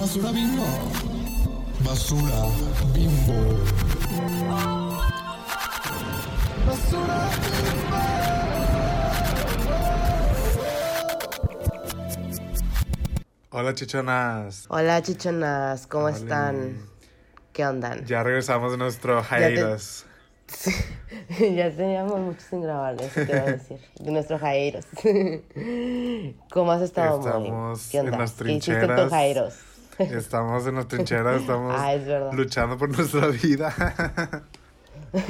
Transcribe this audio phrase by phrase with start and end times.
[0.00, 0.64] Basura bimbo.
[1.84, 2.48] Basura
[2.94, 3.38] bimbo.
[6.66, 7.30] Basura
[13.50, 14.64] Hola chichonas.
[14.70, 16.16] Hola chichonas, ¿cómo Hola.
[16.16, 16.78] están?
[17.52, 18.02] ¿Qué onda?
[18.06, 20.06] Ya regresamos de nuestro hiatus.
[20.46, 20.74] Sí,
[21.56, 23.78] ya teníamos mucho sin grabar, eso te iba a decir.
[23.98, 24.86] De nuestros jairos.
[26.50, 27.48] ¿Cómo has estado, Moni?
[27.48, 28.12] Estamos ¿Qué onda?
[28.12, 29.54] en las ¿Qué hiciste en tus jairos?
[30.00, 33.72] Estamos en las trincheras, estamos Ah, es luchando por nuestra vida.
[35.12, 35.20] pero,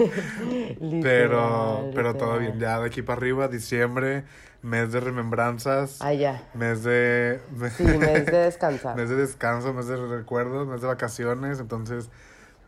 [0.80, 2.38] Literal, pero todo literal.
[2.40, 2.58] bien.
[2.58, 4.24] Ya de aquí para arriba, diciembre,
[4.62, 6.42] mes de remembranzas, Ah, ya.
[6.54, 7.40] mes de...
[7.76, 8.96] Sí, mes de descansar.
[8.96, 11.60] mes de descanso, mes de recuerdos, mes de vacaciones.
[11.60, 12.08] Entonces,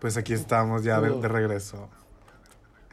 [0.00, 1.20] pues aquí estamos ya de, Sí.
[1.20, 1.88] de regreso.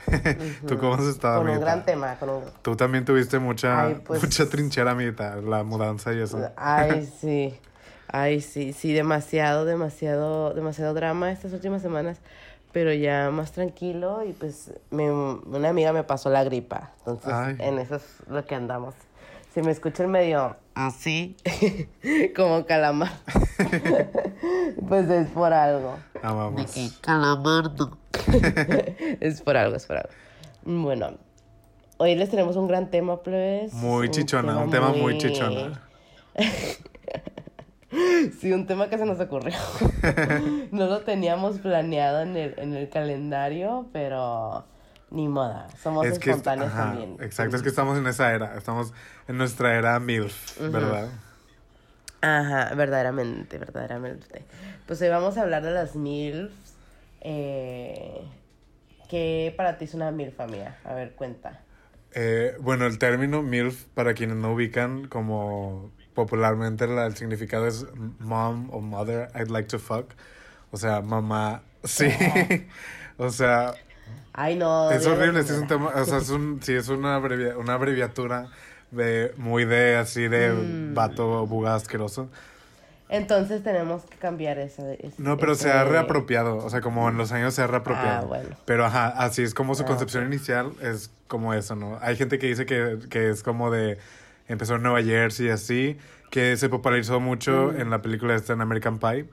[0.67, 2.43] ¿Tú cómo has estado, Con un gran tema, con un...
[2.61, 6.39] Tú también tuviste mucha, Ay, pues- mucha trinchera, amiguita, la mudanza y eso.
[6.55, 7.59] Ay, sí.
[8.11, 12.17] Ay, sí, sí, demasiado, demasiado, demasiado drama estas últimas semanas,
[12.71, 17.55] pero ya más tranquilo y pues me- una amiga me pasó la gripa, entonces Ay.
[17.59, 18.95] en eso es lo que andamos.
[19.53, 21.35] Si me escucho el medio así,
[22.35, 23.11] como calamar,
[24.87, 25.97] pues es por algo.
[26.23, 26.97] Amamos.
[27.01, 27.97] Calamardo.
[29.19, 30.09] es por algo, es por algo.
[30.63, 31.11] Bueno,
[31.97, 33.73] hoy les tenemos un gran tema, plebes.
[33.73, 35.79] Muy chichona, un tema muy chichona.
[38.39, 39.57] Sí, un tema que se nos ocurrió.
[40.71, 44.65] no lo teníamos planeado en el, en el calendario, pero
[45.09, 45.67] ni moda.
[45.81, 47.17] Somos Es que, espontáneos ajá, también.
[47.19, 48.93] exacto, es que estamos en esa era, estamos
[49.27, 51.09] en nuestra era MILF, ¿verdad?
[52.21, 54.45] Ajá, verdaderamente, verdaderamente.
[54.85, 56.75] Pues hoy vamos a hablar de las MILFs.
[57.21, 58.21] Eh,
[59.09, 60.77] ¿Qué para ti es una MILF, amiga?
[60.83, 61.61] A ver, cuenta.
[62.13, 65.91] Eh, bueno, el término MILF, para quienes no ubican, como
[66.23, 67.85] popularmente la- el significado es
[68.19, 70.07] mom o mother, I'd like to fuck.
[70.71, 72.07] O sea, mamá, sí.
[73.17, 73.73] o sea,
[74.33, 74.91] Ay, no.
[74.91, 77.73] es horrible, sí es un tema, o sea, es un, sí es una, abrevia- una
[77.73, 78.49] abreviatura
[78.91, 80.93] de, muy de, así de Mm.
[80.93, 82.29] vato bugado asqueroso.
[83.11, 87.17] Entonces tenemos que cambiar ese- No, pero se ese- ha reapropiado, o sea, como en
[87.17, 88.19] los años se ha reapropiado.
[88.23, 88.49] Ah, bueno.
[88.65, 91.97] Pero ajá, así es como su Ah, concepción inicial, es como eso, ¿no?
[92.01, 93.97] Hay gente que dice que, que es como de,
[94.49, 95.97] empezó en Nueva Jersey y así,
[96.29, 97.79] que se popularizó mucho Mm.
[97.81, 99.29] en la película esta en American Pie.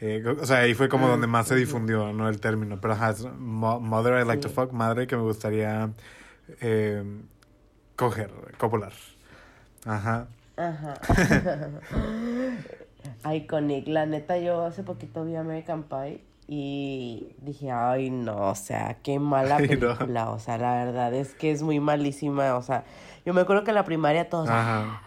[0.00, 2.28] Eh, o sea, ahí fue como Ah, donde más se difundió, ¿no?
[2.28, 2.80] El término.
[2.80, 5.90] Pero ajá, mo- mother I like to fuck, madre que me gustaría
[6.60, 7.02] eh,
[7.96, 8.92] coger, copular.
[9.86, 10.26] Ajá.
[10.56, 10.94] Ajá.
[13.34, 13.86] Iconic.
[13.88, 19.18] La neta, yo hace poquito vi American Pie y dije, ay, no, o sea, qué
[19.18, 20.30] mala película.
[20.30, 22.54] O sea, la verdad es que es muy malísima.
[22.56, 22.84] O sea,
[23.24, 25.00] yo me acuerdo que en la primaria todos, Ajá.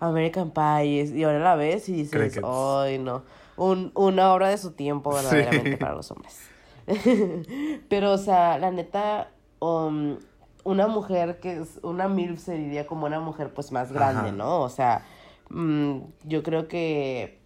[0.00, 2.44] American Pie, y ahora la ves y dices, Crickets.
[2.46, 3.22] ay, no.
[3.56, 5.76] Un, una obra de su tiempo, verdaderamente, Sí.
[5.76, 6.40] para los hombres.
[7.88, 9.30] Pero, o sea, la neta,
[9.60, 10.18] um,
[10.64, 14.32] una mujer que es una MILF se diría como una mujer pues más grande, Ajá.
[14.32, 14.60] ¿no?
[14.60, 15.02] O sea,
[15.50, 17.38] mm, yo creo que,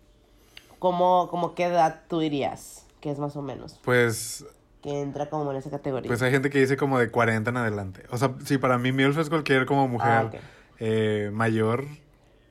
[0.79, 2.87] ¿cómo, como qué edad tú dirías?
[3.01, 4.45] Que es más o menos, Pues
[4.83, 6.09] que entra como en esa categoría.
[6.09, 8.03] Pues hay gente que dice como de 40 en adelante.
[8.11, 10.35] O sea, sí, para mí MILF es cualquier como mujer Ah, ok.
[10.79, 11.85] eh, mayor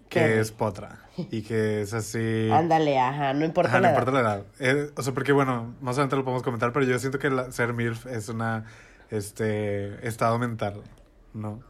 [0.09, 0.99] que Qué es potra.
[1.31, 2.49] Y que es así...
[2.53, 3.93] Ándale, ajá, no importa Ajá, no edad.
[3.97, 4.43] importa la edad.
[4.59, 7.51] Eh, o sea, porque bueno, más adelante lo podemos comentar, pero yo siento que la-
[7.51, 8.65] ser MILF es una,
[9.09, 10.81] este, estado mental,
[11.33, 11.61] ¿no?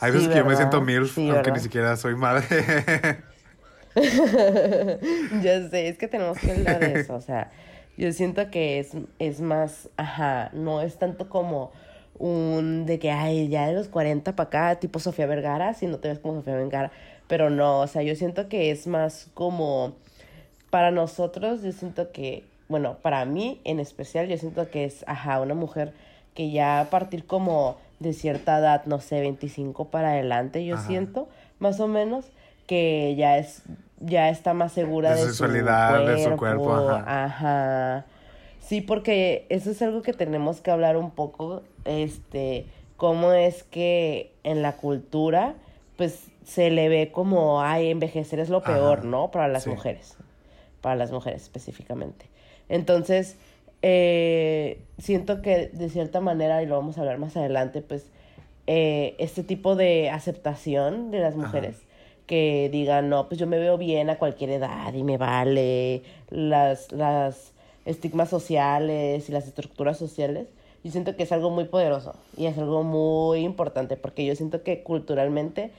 [0.00, 1.54] Hay Sí, veces que yo me siento MILF, Sí, aunque ¿verdad?
[1.56, 2.44] ni siquiera soy madre.
[5.42, 7.50] ya sé, es que tenemos que hablar de eso, o sea,
[7.98, 11.72] yo siento que es, es más, ajá, no es tanto como
[12.18, 15.98] un de que, ay, ya de los 40 para acá, tipo Sofía Vergara, si no
[15.98, 16.92] te ves como Sofía Vergara,
[17.26, 19.96] pero no, o sea, yo siento que es más como,
[20.70, 25.40] para nosotros, yo siento que, bueno, para mí en especial, yo siento que es, ajá,
[25.40, 25.92] una mujer
[26.34, 30.86] que ya a partir como de cierta edad, no sé, 25 para adelante, yo Ajá.
[30.86, 32.26] siento, más o menos,
[32.68, 33.62] que ya es,
[34.00, 37.24] ya está más segura De de, su sexualidad, de su cuerpo, ajá.
[37.24, 38.06] Ajá.
[38.60, 44.32] Sí, porque eso es algo que tenemos que hablar un poco, este, cómo es que
[44.44, 45.54] en la cultura,
[45.96, 49.30] pues, se le ve como, ay, envejecer es lo peor, Ajá, ¿no?
[49.30, 49.70] Para las sí.
[49.70, 50.16] mujeres,
[50.80, 52.26] para las mujeres específicamente.
[52.68, 53.36] Entonces,
[53.82, 58.10] eh, siento que de cierta manera, y lo vamos a hablar más adelante, pues,
[58.66, 61.42] eh, este tipo de aceptación de las Ajá.
[62.28, 66.92] Que digan, no, pues yo me veo bien a cualquier edad y me vale las,
[66.92, 67.52] las
[67.84, 70.46] estigmas sociales y las estructuras sociales.
[70.84, 74.62] Yo siento que es algo muy poderoso y es algo muy importante porque yo siento
[74.62, 75.72] que culturalmente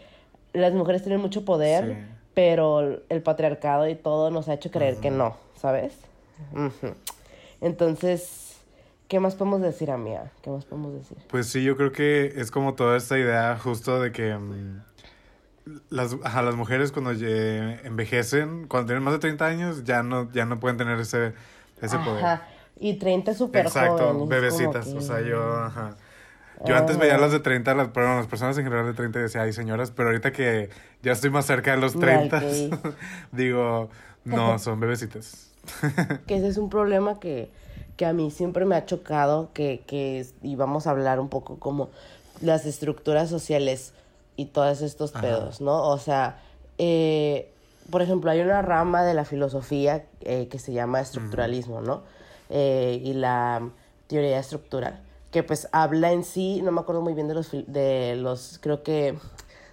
[0.52, 2.16] las mujeres tienen mucho poder, Sí.
[2.34, 5.94] pero el patriarcado y todo nos ha hecho creer que no, ¿sabes?
[7.62, 8.58] Entonces,
[9.08, 10.32] ¿qué más podemos decir, amiga?
[10.42, 11.18] ¿Qué más podemos decir?
[11.30, 14.82] Pues sí, yo creo que es como toda esta idea justo de que mm,
[15.90, 20.46] las, ajá, las mujeres cuando envejecen, cuando tienen más de 30 años, ya no, ya
[20.46, 21.34] no pueden tener ese,
[21.82, 22.24] ese poder.
[22.26, 22.48] Ajá.
[22.80, 24.88] Y 30 súper Exacto, bebecitas.
[24.88, 25.96] que- O sea, yo, ajá.
[26.66, 27.20] Yo antes veía Ah.
[27.20, 29.92] las de 30, las, perdón, las personas en general de 30 y decía, ay, señoras,
[29.92, 30.70] pero ahorita que
[31.02, 32.44] ya estoy más cerca de los Ya, 30, ok.
[33.32, 33.90] digo,
[34.26, 35.52] no, son bebecitas.
[36.28, 37.50] que ese es un problema que,
[37.96, 41.60] que a mí siempre me ha chocado, que, que y vamos a hablar un poco
[41.60, 41.90] como
[42.42, 43.94] las estructuras sociales
[44.40, 45.22] y todos estos Ajá.
[45.22, 45.88] pedos, ¿no?
[45.90, 46.40] O sea,
[46.78, 47.52] eh,
[47.90, 52.04] por ejemplo, hay una rama de la filosofía eh, que se llama estructuralismo, ¿no?
[52.50, 53.70] Eh, y la
[54.08, 55.00] teoría estructural,
[55.32, 58.82] que pues habla en sí, no me acuerdo muy bien de los, de los creo
[58.84, 59.18] que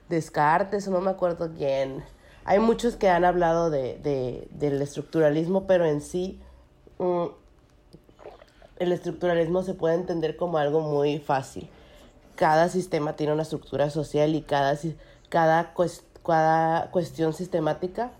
[0.09, 2.03] Descartes o no me acuerdo quién.
[2.45, 6.41] Hay muchos que han hablado de, de- del estructuralismo, pero en sí
[6.99, 7.25] mm,
[8.79, 11.69] el estructuralismo se puede entender como algo muy fácil.
[12.37, 14.97] Cada sistema tiene una estructura social y cada, si-
[15.29, 15.73] cada,
[16.25, 18.13] cada cuestión sistemática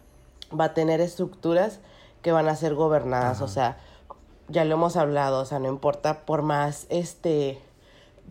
[0.59, 1.79] va a tener estructuras
[2.23, 3.41] que van a ser gobernadas.
[3.41, 3.77] O sea,
[4.49, 7.61] ya lo hemos hablado, o sea, no importa por más este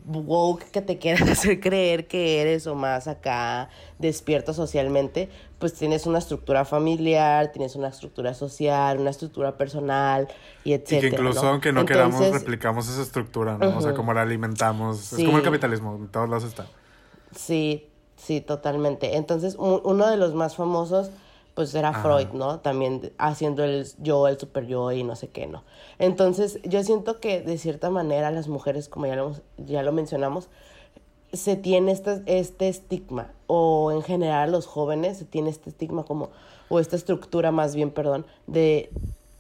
[0.06, 3.70] woke que te quieras hacer creer que eres o más acá
[4.00, 10.28] despierto socialmente, pues tienes una estructura familiar, tienes una estructura social, una estructura personal
[10.64, 11.02] y Y etcétera.
[11.02, 11.50] que incluso ¿no?
[11.50, 13.78] aunque no queramos, replicamos esa estructura, ¿no?
[13.78, 15.14] O sea, como la alimentamos.
[15.14, 16.68] Es como el capitalismo, en todos lados está.
[17.36, 19.18] Sí, sí, totalmente.
[19.18, 21.10] Entonces, uno de los más famosos,
[21.56, 22.04] pues era Ajá.
[22.04, 22.60] Freud, ¿no?
[22.60, 25.64] También haciendo el yo, el super yo y no sé qué, ¿no?
[25.98, 30.50] Entonces, yo siento que de cierta manera las mujeres, como ya lo, ya lo mencionamos,
[31.32, 36.30] se tiene este, este estigma, o en general los jóvenes se tiene este estigma como,
[36.70, 38.92] o esta estructura más bien, perdón, de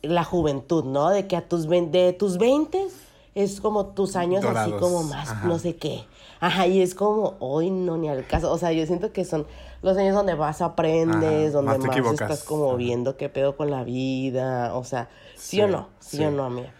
[0.01, 1.09] la juventud, ¿no?
[1.09, 2.87] De que a tus, de tus 20
[3.35, 5.47] es como tus años así como más, Ajá.
[5.47, 6.05] no sé qué.
[6.39, 8.51] Ajá, y es como, hoy no, ni al caso.
[8.51, 9.45] O sea, yo siento que son
[9.81, 12.21] los años donde vas aprendes, Ajá, donde más te más, equivocas.
[12.31, 12.75] estás como Ajá.
[12.77, 14.75] viendo qué pedo con la vida.
[14.75, 16.23] O sea, sí, Sí, o no, sí, sí.
[16.23, 16.73] o no, amiga.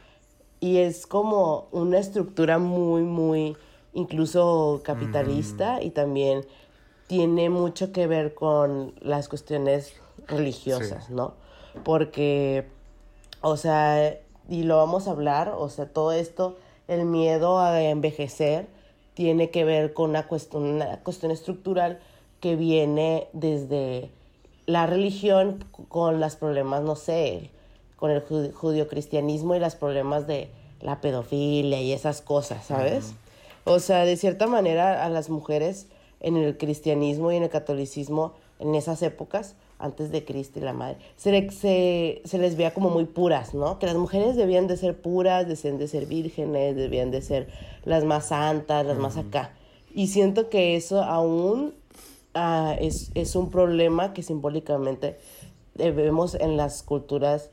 [0.60, 3.56] Y es como una estructura muy, muy,
[3.94, 6.46] incluso capitalista y también
[7.08, 9.94] tiene mucho que ver con las cuestiones
[10.28, 11.14] religiosas, Sí.
[11.14, 11.34] ¿no?
[11.84, 12.68] Porque,
[13.42, 14.18] o sea,
[14.50, 16.58] y lo vamos a hablar, o sea, todo esto,
[16.88, 18.68] el miedo a envejecer
[19.14, 22.00] tiene que ver con una cuestión, una cuestión estructural
[22.46, 24.12] que viene desde
[24.68, 27.50] la religión con los problemas, no sé,
[27.96, 30.50] con el ju- judio-cristianismo y los problemas de
[30.80, 33.16] la pedofilia y esas cosas, ¿sabes?
[33.64, 35.88] O sea, de cierta manera a las mujeres
[36.20, 40.74] en el cristianismo y en el catolicismo en esas épocas, antes de Cristo y la
[40.74, 43.80] madre, se, le- se, se les veía como muy puras, ¿no?
[43.80, 47.48] Que las mujeres debían de ser puras, debían de ser vírgenes, debían de ser
[47.86, 49.50] las más santas, las más acá.
[49.96, 51.74] Y siento que eso aún
[52.36, 55.18] ah, es, es un problema que simbólicamente
[55.76, 57.50] vemos en las culturas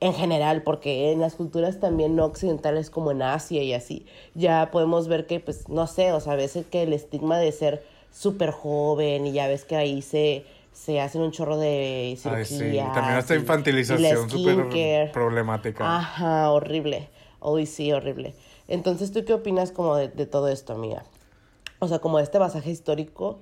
[0.00, 4.70] en general, porque en las culturas también no occidentales como en Asia y así, ya
[4.70, 7.84] podemos ver que, pues, no sé, o sea, a veces que el estigma de ser
[8.12, 12.48] súper joven y ya ves que ahí se, se hacen un chorro de Ay, cirugías.
[12.48, 12.92] sí.
[12.92, 15.96] También la infantilización súper problemática.
[15.96, 17.08] Ajá, horrible.
[17.40, 18.34] Uy, sí, horrible.
[18.68, 21.04] Entonces, ¿tú qué opinas como de, de todo esto, amiga?
[21.78, 23.38] O sea, como de este pasaje histórico,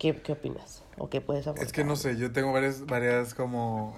[0.00, 0.82] ¿qué, qué opinas?
[0.98, 1.64] ¿O qué puedes aportar?
[1.64, 3.96] Es que no sé, yo tengo varias, varias como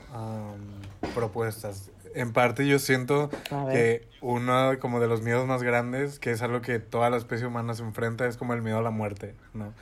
[1.14, 1.90] propuestas.
[2.14, 3.30] En parte yo siento
[3.70, 7.46] que uno como de los miedos más grandes, que es algo que toda la especie
[7.46, 9.72] humana se enfrenta, es como el miedo a la muerte, ¿no?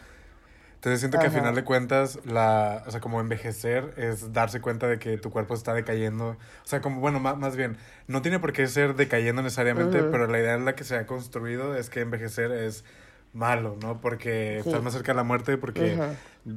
[0.75, 4.87] Entonces siento que al final de cuentas, la, o sea, como envejecer es darse cuenta
[4.87, 6.31] de que tu cuerpo está decayendo.
[6.31, 10.27] O sea, como, bueno, más, más bien, no tiene por qué ser decayendo necesariamente, pero
[10.27, 12.85] la idea en la que se ha construido es que envejecer es
[13.33, 14.01] malo, ¿no?
[14.01, 14.69] Porque Sí.
[14.69, 15.99] estás más cerca de la muerte, porque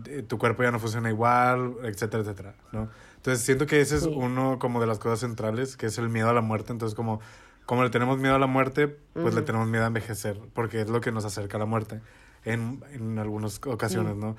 [0.07, 2.89] eh, tu cuerpo ya no funciona igual, etcétera, etcétera, ¿no?
[3.17, 6.29] Entonces siento que ese es uno como de las cosas centrales, que es el miedo
[6.29, 6.71] a la muerte.
[6.71, 7.21] Entonces como,
[7.65, 10.89] como le tenemos miedo a la muerte, pues le tenemos miedo a envejecer, porque es
[10.89, 12.01] lo que nos acerca a la muerte
[12.43, 14.19] en, en algunas ocasiones, Sí.
[14.19, 14.35] ¿no?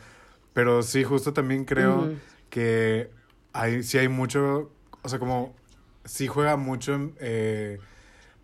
[0.53, 2.13] Pero sí, justo también creo
[2.51, 3.11] que
[3.53, 4.71] hay, sí hay mucho,
[5.03, 5.55] o sea, como,
[6.05, 7.79] sí juega mucho eh,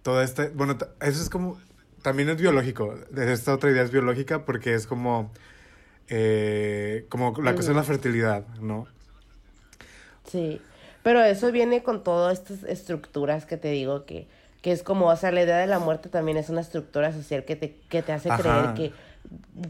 [0.02, 1.58] toda esta, bueno, eso es como,
[2.02, 5.32] también es biológico, esta otra idea es biológica porque es como,
[6.08, 7.84] eh, como la cosa de la Ujú.
[7.84, 8.88] fertilidad, ¿no?
[10.24, 10.66] Sí,
[11.02, 14.28] pero eso viene con todas estas estructuras que te digo que,
[14.62, 17.44] que es como, o sea, la idea de la muerte también es una estructura social
[17.44, 18.34] que te, que te hace Ajá.
[18.34, 18.94] creer que,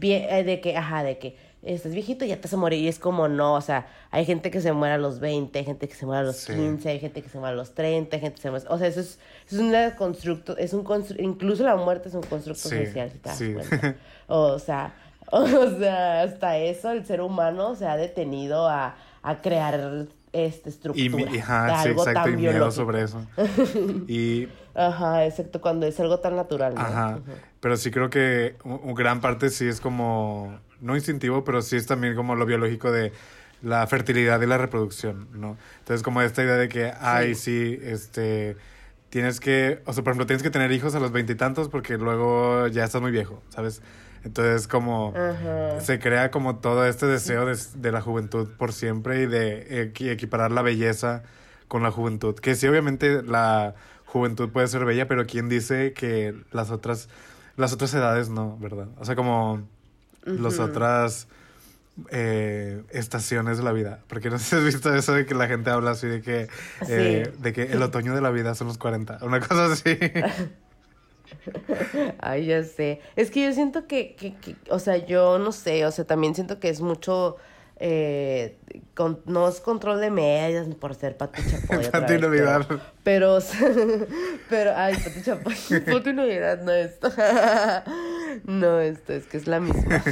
[0.01, 2.79] eh, de que, ajá, de que estás viejito y ya te vas a morir.
[2.83, 5.65] Y es como, no, o sea, hay gente que se muere a los 20, hay
[5.65, 6.53] gente que se muere a los Sí.
[6.53, 8.65] 15, hay gente que se muere a los 30, hay gente que se muere...
[8.69, 9.19] O sea, eso es,
[9.51, 13.17] es un constructo, es un constru- incluso la muerte es un constructo Sí, social, si
[13.19, 13.53] te das sí.
[13.53, 13.95] cuenta.
[14.27, 14.93] O sea,
[15.31, 15.45] o
[15.77, 21.15] sea, hasta eso el ser humano se ha detenido a, a crear esta Y, estructura
[21.17, 22.75] mi- de ajá, sí, algo exacto, tan y miedo biológico.
[22.75, 23.21] sobre eso.
[24.07, 26.79] Y Ajá, excepto cuando es algo tan natural, ¿no?
[26.81, 27.19] Ajá,
[27.59, 31.75] pero sí creo que u- u- gran parte sí es como, no instintivo, pero sí
[31.77, 33.11] es también como lo biológico de
[33.61, 35.57] la fertilidad y la reproducción, ¿no?
[35.79, 38.57] Entonces como esta idea de que, ay, sí, este,
[39.09, 42.67] tienes que, o sea, por ejemplo, tienes que tener hijos a los veintitantos porque luego
[42.67, 43.81] ya estás muy viejo, ¿sabes?
[44.23, 45.13] Entonces como
[45.81, 50.09] se crea como todo este deseo de, de la juventud por siempre y de equi-
[50.09, 51.23] equiparar la belleza
[51.67, 52.35] con la juventud.
[52.35, 53.73] Que sí, obviamente la
[54.05, 57.09] juventud puede ser bella, pero ¿quién dice que las otras,
[57.57, 58.89] las otras edades no, verdad?
[58.99, 59.67] O sea, como
[60.23, 61.27] las otras
[62.09, 63.99] eh, estaciones de la vida.
[64.07, 66.47] Porque no sé si has visto eso de que la gente habla así de que,
[66.87, 67.31] eh, Sí.
[67.41, 69.19] de que el otoño de la vida son los 40.
[69.21, 69.97] Una cosa así.
[72.19, 73.01] Ay, ya sé.
[73.15, 76.35] Es que yo siento que, que, que- o sea, yo no sé, o sea, también
[76.35, 77.37] siento que es mucho,
[77.77, 78.57] eh,
[78.95, 82.67] con- no es control de medias ni por ser Pati Chapoy Pati Navidad.
[83.03, 83.39] Pero, pero,
[84.49, 87.09] pero, ay, Pati Chapoy, Pati Navidad, no esto.
[88.45, 90.03] No, esto es que es la misma.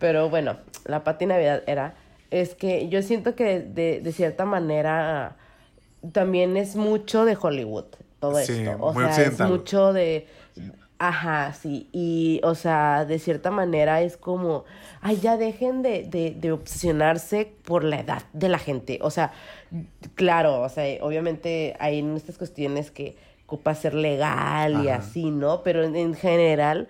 [0.00, 1.94] Pero bueno, la Pati Navidad era,
[2.30, 5.36] es que yo siento que de, de cierta manera
[6.12, 7.86] también es mucho de Hollywood
[8.20, 8.76] todo Sí, esto.
[8.80, 9.32] O sea, occidental.
[9.32, 10.26] es mucho de...
[10.98, 11.90] Ajá, sí.
[11.92, 14.64] Y, o sea, de cierta manera es como,
[15.02, 18.98] ay, ya dejen de, de, de obsesionarse por la edad de la gente.
[19.02, 19.32] O sea,
[20.14, 24.98] claro, o sea, obviamente hay en estas cuestiones que ocupa ser legal y Ajá.
[24.98, 25.62] así, ¿no?
[25.62, 26.88] Pero en, en general,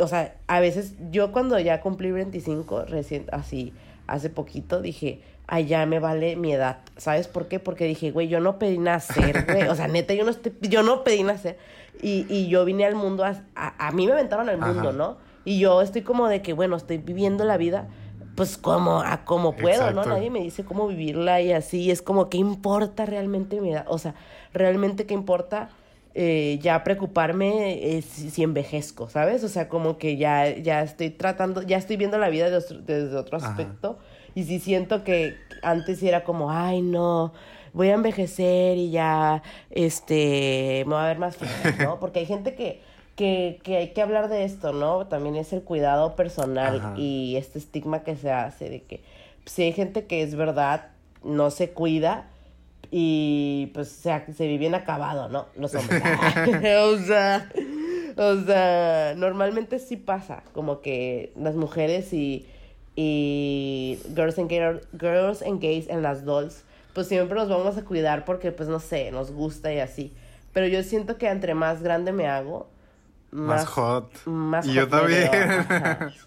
[0.00, 3.72] o sea, a veces yo cuando ya cumplí 25, recién, así,
[4.06, 6.78] hace poquito, dije, ay, ya me vale mi edad.
[6.96, 7.58] ¿Sabes por qué?
[7.60, 9.68] Porque dije, güey, yo no pedí nacer, güey.
[9.68, 11.58] O sea, neta, yo no, estoy- yo no pedí nacer.
[12.02, 14.92] Y, y yo vine al mundo, a, a, a mí me aventaron al mundo.
[14.92, 15.16] ¿no?
[15.44, 17.86] Y yo estoy como de que, bueno, estoy viviendo la vida,
[18.34, 20.04] pues como, a como puedo, ¿no?
[20.04, 21.90] Nadie me dice cómo vivirla y así.
[21.90, 23.84] Es como, ¿qué importa realmente mi edad?
[23.88, 24.14] O sea,
[24.52, 25.70] realmente, ¿qué importa?
[26.14, 29.44] eh, ya preocuparme eh, si, si envejezco, ¿sabes?
[29.44, 33.16] O sea, como que ya, ya estoy tratando, ya estoy viendo la vida otro- desde
[33.16, 33.98] otro aspecto.
[34.34, 37.32] Y sí siento que antes era como, ay, no,
[37.72, 41.98] voy a envejecer y ya, este, me va a ver más fea, ¿no?
[42.00, 42.82] Porque hay gente que,
[43.16, 45.06] que, que hay que hablar de esto, ¿no?
[45.06, 46.94] También es el cuidado personal Ajá.
[46.98, 49.00] y este estigma que se hace de que
[49.46, 50.88] si hay gente que es verdad,
[51.24, 52.28] no se cuida
[52.90, 55.46] y pues se, se vive bien acabado, ¿no?
[55.56, 56.02] Los hombres.
[56.82, 57.50] o sea,
[58.16, 62.46] o sea, normalmente sí pasa, como que las mujeres y,
[62.96, 67.84] y girls, and gay- girls and gays en las dolls, pues siempre nos vamos a
[67.84, 70.12] cuidar porque pues no sé, nos gusta y así.
[70.52, 72.68] Pero yo siento que entre más grande me hago,
[73.30, 74.10] Más hot.
[74.26, 75.50] más Y yo hot veo, también.
[75.50, 76.12] ajá.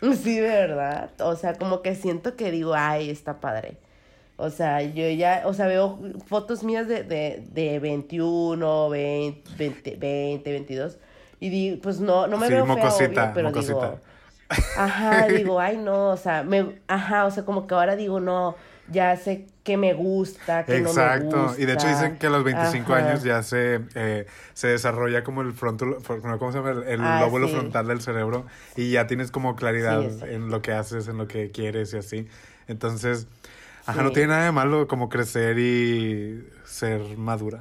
[0.00, 1.10] Sí, de verdad.
[1.20, 3.78] O sea, como que siento que digo, ay, está padre.
[4.38, 9.96] O sea, yo ya, o sea, veo fotos mías de, de, de 21, 20, 20,
[9.96, 10.98] 20, 22.
[11.40, 13.50] Y digo, pues no, no me Sí, veo fea, mocosita, obvio, pero mocosita.
[13.52, 14.02] digo,
[14.74, 18.56] ajá, digo, ay, no, o sea, me, ajá, o sea, como que ahora digo, no,
[18.86, 20.80] ya sé que me gusta, que Exacto.
[20.80, 21.58] no me gusta.
[21.58, 22.94] Y de hecho dicen que a los 25 Ajá.
[22.94, 25.96] años ya se, eh, se desarrolla como el frontal,
[26.38, 26.70] ¿cómo se llama?
[26.72, 27.48] El, el Ah, lóbulo sí.
[27.48, 30.28] frontal del cerebro y ya tienes como claridad Sí, exacto.
[30.30, 32.28] en lo que haces, en lo que quieres y así.
[32.66, 33.28] Entonces,
[33.88, 34.04] ajá, Sí.
[34.04, 37.60] no tiene nada de malo como crecer y ser madura.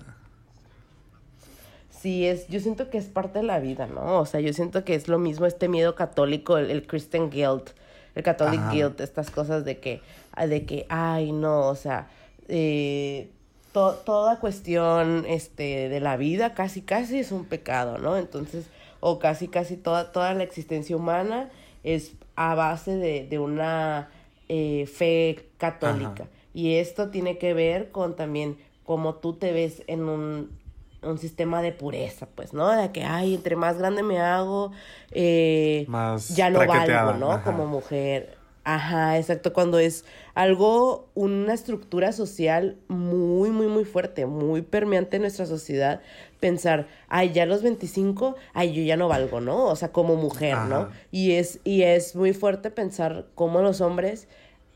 [1.90, 4.20] Sí, es, yo siento que es parte de la vida, ¿no?
[4.20, 7.72] O sea, yo siento que es lo mismo este miedo católico, el, el Christian guilt,
[8.16, 8.72] el Catholic Ajá.
[8.72, 10.02] guilt, estas cosas de que,
[10.48, 12.08] de que, ay, no, o sea,
[12.50, 13.30] eh,
[13.74, 18.16] to- toda cuestión, este, de la vida casi, casi es un pecado, ¿no?
[18.18, 18.68] Entonces,
[19.00, 21.50] o casi, casi toda, toda la existencia humana
[21.84, 24.10] es a base de, de una
[24.50, 26.24] eh, fe católica.
[26.24, 26.30] Ajá.
[26.54, 30.58] Y esto tiene que ver con también cómo tú te ves en un,
[31.04, 32.72] un sistema de pureza, pues, ¿no?
[32.72, 34.72] De que, ay, entre más grande me hago,
[35.12, 37.32] eh, Más ya no valgo, ¿no?
[37.32, 37.44] ajá.
[37.44, 38.38] Como mujer.
[38.64, 45.22] Ajá, exacto, cuando es algo, una estructura social muy, muy, muy fuerte, muy permeante en
[45.22, 46.02] nuestra sociedad,
[46.42, 49.68] pensar, ay, ya a los 25, ay, yo ya no valgo, ¿no?
[49.68, 50.90] O sea, como mujer, ¿no?
[51.12, 54.28] Y es, y es muy fuerte pensar cómo los hombres,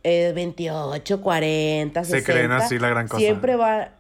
[0.03, 3.20] eh, 28, 40, Se 60, creen así la gran cosa.
[3.20, 3.91] Siempre va,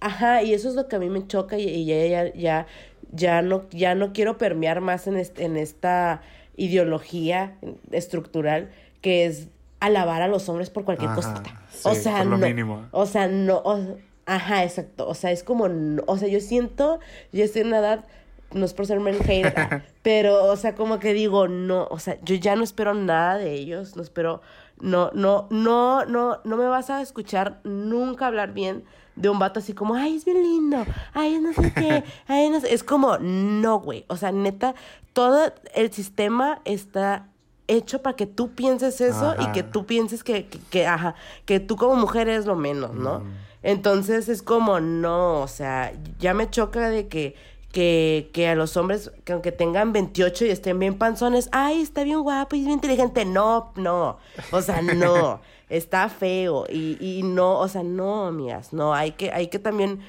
[0.00, 2.66] Ajá, y eso es lo que a mí me choca y, y ya, ya, ya,
[3.12, 6.22] ya no, ya no quiero permear más en, este, en esta
[6.56, 7.56] ideología
[7.90, 9.48] estructural que es
[9.80, 11.62] alabar a los hombres por cualquier Ajá, cosita.
[11.84, 12.46] o sí, sea, por lo no.
[12.46, 12.86] mínimo.
[12.90, 13.58] O sea, no.
[13.58, 15.08] o- ajá, exacto.
[15.08, 15.68] O sea, es como.
[15.68, 17.00] no- o sea, yo siento.
[17.32, 18.04] Yo estoy en una edad.
[18.52, 19.18] No es por ser men
[20.02, 23.52] pero, o sea, como que digo, no, o sea, yo ya no espero nada de
[23.52, 24.40] ellos, no espero,
[24.80, 28.84] no, no, no, no, no me vas a escuchar nunca hablar bien
[29.16, 32.60] de un vato así como, ay, es bien lindo, ay, no sé qué, ay, no
[32.60, 34.74] sé, es como, no, güey, o sea, neta,
[35.12, 37.28] todo el sistema está
[37.66, 41.60] hecho para que tú pienses eso y que tú pienses que, que, que, ajá, que
[41.60, 43.20] tú como mujer eres lo menos, ¿no?
[43.20, 43.48] Mm.
[43.62, 47.34] Entonces es como, no, o sea, ya me choca de que,
[47.72, 52.02] que, que a los hombres, que aunque tengan 28 y estén bien panzones, ay, está
[52.04, 53.24] bien guapo y es bien inteligente.
[53.24, 54.18] No, no,
[54.50, 56.64] o sea, no, está feo.
[56.70, 60.00] Y, y no, o sea, no, amigas, no, hay que, hay que también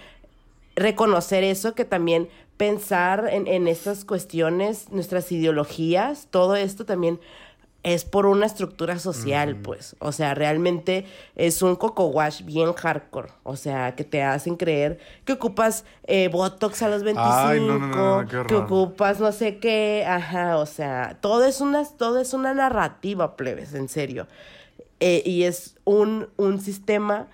[0.76, 7.20] reconocer eso, que también pensar en, en estas cuestiones, nuestras ideologías, todo esto también
[7.84, 9.96] es por una estructura social, pues.
[10.00, 11.06] O sea, realmente
[11.36, 13.30] es un coco wash bien hardcore.
[13.44, 17.80] O sea, que te hacen creer que ocupas eh, Botox a los 25, Ay, no,
[17.80, 20.06] no, no, no, qué que ocupas no sé qué.
[20.06, 24.28] Ajá, o sea, todo es una, todo es una narrativa, plebes, en serio.
[25.00, 27.28] Eh, y es un, un sistema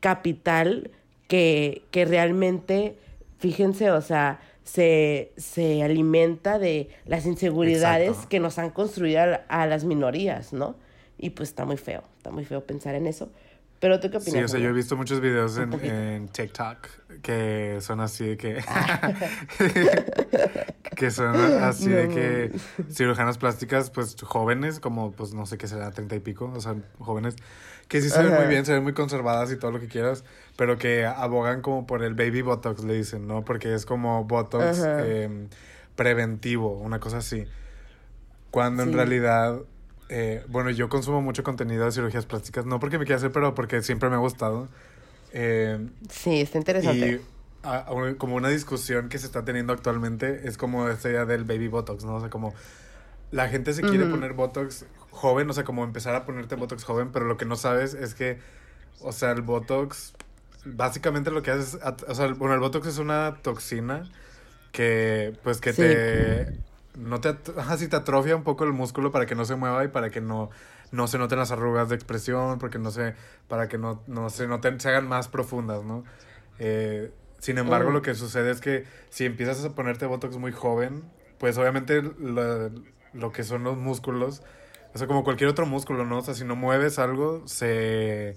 [0.00, 0.90] capital
[1.28, 2.98] que, que realmente,
[3.38, 8.28] fíjense, o sea, se, se alimenta de las inseguridades Exacto.
[8.28, 10.76] que nos han construido a, a las minorías, ¿no?
[11.18, 13.30] Y pues está muy feo, está muy feo pensar en eso.
[13.84, 14.32] Pero tú qué opinas?
[14.32, 16.88] Sí, o sea, yo he visto muchos videos en, en TikTok
[17.20, 18.64] que son así de que...
[18.66, 19.12] Ah.
[20.96, 22.52] que son así de que
[22.90, 26.76] cirujanas plásticas, pues jóvenes, como pues no sé qué será, treinta y pico, o sea,
[26.98, 27.36] jóvenes,
[27.86, 30.24] que sí se ven muy bien, se ven muy conservadas y todo lo que quieras,
[30.56, 33.44] pero que abogan como por el baby botox, le dicen, ¿no?
[33.44, 35.48] Porque es como botox em,
[35.94, 37.44] preventivo, una cosa así.
[38.50, 39.58] Cuando en realidad,
[40.08, 43.54] eh, bueno, yo consumo mucho contenido de cirugías plásticas, no porque me quiera hacer, pero
[43.54, 44.68] porque siempre me ha gustado.
[45.32, 47.08] Eh, Sí, está interesante.
[47.08, 47.20] y
[47.66, 51.24] a- a un- como una discusión que se está teniendo actualmente es como esta idea
[51.24, 52.16] del baby botox, ¿no?
[52.16, 52.54] O sea, como
[53.30, 57.10] la gente se quiere poner botox joven, o sea, como empezar a ponerte botox joven,
[57.10, 58.38] pero lo que no sabes es que,
[59.00, 60.12] o sea, el botox,
[60.66, 64.08] básicamente lo que hace es, o sea, bueno, el botox es una toxina
[64.72, 65.82] que, pues, que Sí.
[65.82, 66.58] te,
[66.96, 69.56] no te, at- ajá, sí, te atrofia un poco el músculo para que no se
[69.56, 70.50] mueva y para que no,
[70.92, 73.14] no se noten las arrugas de expresión, porque no se,
[73.48, 76.04] para que no, no se noten, se hagan más profundas, ¿no?
[76.58, 77.92] Eh, sin embargo, Mm.
[77.94, 81.02] lo que sucede es que si empiezas a ponerte Botox muy joven,
[81.38, 82.70] pues obviamente lo,
[83.12, 84.42] lo que son los músculos,
[84.94, 86.18] o sea, como cualquier otro músculo, ¿no?
[86.18, 88.36] O sea, si no mueves algo, se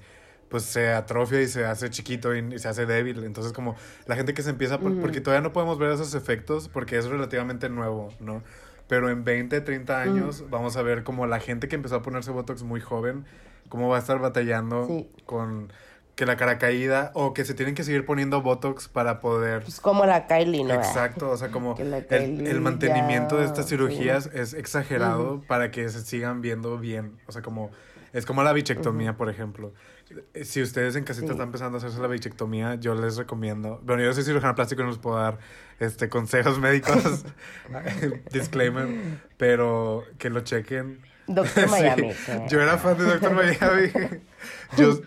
[0.49, 3.23] pues se atrofia y se hace chiquito y, y se hace débil.
[3.23, 5.01] Entonces, como la gente que se empieza, por- Ujú.
[5.01, 8.43] porque todavía no podemos ver esos efectos porque es relativamente nuevo, ¿no?
[8.87, 12.31] Pero en 20, 30 años vamos a ver como la gente que empezó a ponerse
[12.31, 13.25] Botox muy joven,
[13.67, 15.09] cómo va a estar batallando Sí.
[15.25, 15.73] con
[16.15, 19.61] que la cara caída o que se tienen que seguir poniendo Botox para poder...
[19.63, 20.73] Pues como la Kylie, ¿no?
[20.73, 21.93] Exacto, o sea, como el,
[22.47, 23.71] el mantenimiento de estas sí.
[23.71, 27.19] cirugías es exagerado para que se sigan viendo bien.
[27.27, 27.69] O sea, como
[28.13, 29.73] es como la bichectomía, por ejemplo.
[30.33, 31.31] Eh, Si ustedes en casita Sí.
[31.31, 33.81] están empezando a hacerse la bichectomía, yo les recomiendo.
[33.83, 35.37] Bueno, yo soy cirujano plástico y no les puedo dar
[35.79, 37.25] este consejos médicos,
[38.31, 38.87] disclaimer,
[39.37, 40.99] pero que lo chequen.
[41.27, 42.13] Doctor Sí, Miami.
[42.25, 42.45] ¿qué?
[42.49, 43.91] Yo era fan de Doctor Miami.
[44.77, 44.97] Yo,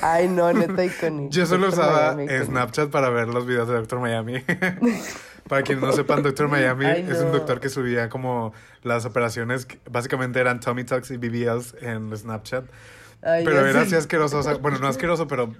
[0.00, 1.30] Ay, no, neta icónico.
[1.30, 1.78] yo solo Dr.
[1.78, 2.44] usaba Miami.
[2.46, 4.42] Snapchat para ver los videos de Doctor Miami.
[5.48, 7.32] para quienes no sepan, Doctor Miami Ay, es un no.
[7.38, 8.52] doctor que subía como
[8.82, 12.64] las operaciones, que básicamente eran Tummy Tucks y BBLs en Snapchat.
[13.22, 15.54] Ay, pero era así asqueroso, o sea, bueno, no asqueroso, pero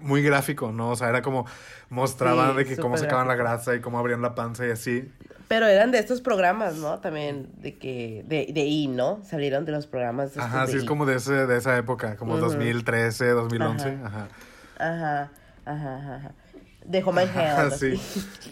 [0.00, 0.90] muy gráfico, ¿no?
[0.90, 1.46] O sea, era como
[1.88, 5.12] mostraban Sí, de que cómo sacaban la grasa y cómo abrían la panza y así.
[5.48, 7.00] Pero eran de estos programas, ¿no?
[7.00, 9.20] También de que, de, de I, ¿no?
[9.24, 10.86] Salieron de los programas estos Ajá, de sí, es I.
[10.86, 12.42] como de, ese, de esa época, como Ujú.
[12.46, 14.06] 2013, 2011, Ajá.
[14.06, 14.28] ajá.
[14.78, 15.32] Ajá,
[15.64, 16.34] ajá, ajá.
[16.84, 17.72] De Home and Health.
[17.74, 17.94] Sí.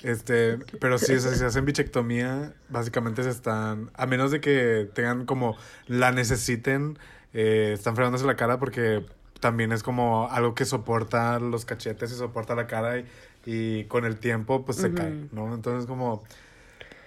[0.02, 4.40] Este, pero sí, o sea, si se hacen bichectomía, básicamente se están, a menos de
[4.40, 6.98] que tengan como la necesiten,
[7.34, 9.04] eh, están fregándose la cara porque
[9.40, 13.04] también es como algo que soporta los cachetes y soporta la cara y,
[13.46, 14.96] y con el tiempo pues se Ujú.
[14.96, 15.54] cae, ¿no?
[15.54, 16.22] Entonces como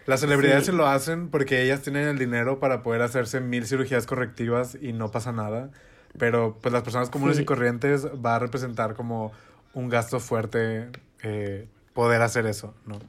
[0.05, 0.71] las celebridades Sí.
[0.71, 4.93] se lo hacen porque ellas tienen el dinero para poder hacerse mil cirugías correctivas y
[4.93, 5.69] no pasa nada.
[6.17, 7.43] Pero pues las personas comunes Sí.
[7.43, 9.31] y corrientes va a representar como
[9.73, 10.89] un gasto fuerte
[11.23, 12.99] eh, poder hacer eso, ¿no?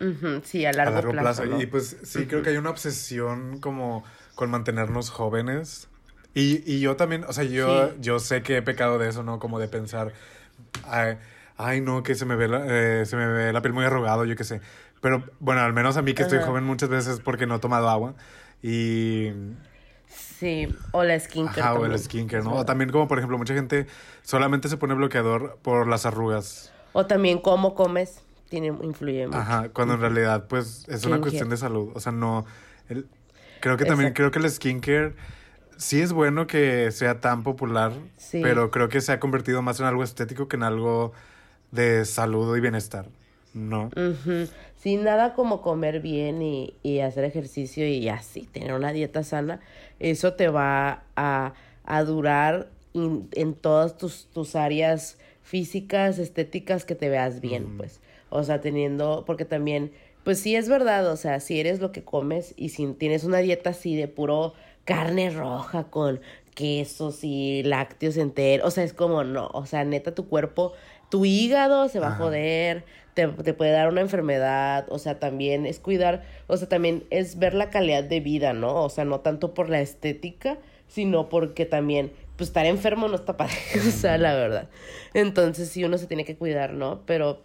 [0.00, 1.42] Ujú, sí, a A largo, largo plazo.
[1.42, 1.56] plazo.
[1.56, 1.60] ¿no?
[1.62, 4.04] Y pues sí, creo que hay una obsesión como
[4.38, 5.88] con mantenernos jóvenes.
[6.32, 7.96] Y, y yo también, o sea, yo, Sí.
[8.00, 9.40] yo sé que he pecado de eso, ¿no?
[9.40, 10.12] Como de pensar,
[10.84, 11.18] ay,
[11.56, 14.24] ay, no, que se me, ve la, eh, se me ve la piel muy arrugado,
[14.24, 14.60] yo qué sé.
[15.00, 16.46] Pero bueno, al menos a mí que estoy Ajá.
[16.46, 18.14] joven muchas veces es porque no he tomado agua.
[18.62, 19.32] Y
[20.06, 22.52] Sí, o la skincare Ajá, o el skincare, ¿no?
[22.52, 23.88] O también como, por ejemplo, mucha gente
[24.22, 26.72] solamente se pone bloqueador por las arrugas.
[26.92, 29.36] O también cómo comes, tiene, influye mucho.
[29.36, 31.90] Ajá, cuando en realidad, pues, es una cuestión de salud.
[31.96, 32.46] O sea, no...
[32.88, 33.08] el-
[33.60, 34.16] creo que también, Exacto.
[34.16, 35.14] creo que el skincare
[35.76, 38.40] sí es bueno que sea tan popular, Sí.
[38.42, 41.12] pero creo que se ha convertido más en algo estético que en algo
[41.70, 43.06] de salud y bienestar,
[43.54, 43.90] ¿no?
[43.96, 44.48] Ujú.
[44.76, 49.60] Sí, nada como comer bien y, y hacer ejercicio y así, tener una dieta sana,
[49.98, 51.52] eso te va a,
[51.84, 58.00] a durar in- en todas tus, tus áreas físicas, estéticas, que te veas bien, pues.
[58.30, 59.92] O sea, teniendo, porque también,
[60.28, 63.38] pues sí es verdad, o sea, si eres lo que comes y si tienes una
[63.38, 64.52] dieta así de puro
[64.84, 66.20] carne roja con
[66.54, 70.74] quesos y lácteos enteros, o sea, es como no, o sea, neta tu cuerpo,
[71.08, 75.64] tu hígado se va a joder, te, te puede dar una enfermedad, o sea, también
[75.64, 78.84] es cuidar, o sea, también es ver la calidad de vida, ¿no?
[78.84, 83.38] O sea, no tanto por la estética, sino porque también, pues estar enfermo no está
[83.38, 84.68] padre, o sea, la verdad.
[85.14, 87.00] Entonces sí, uno se tiene que cuidar, ¿no?
[87.06, 87.40] Pero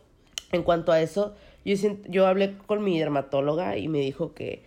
[0.51, 1.33] en cuanto a eso,
[1.65, 1.75] yo,
[2.07, 4.63] yo hablé con mi dermatóloga y me dijo que,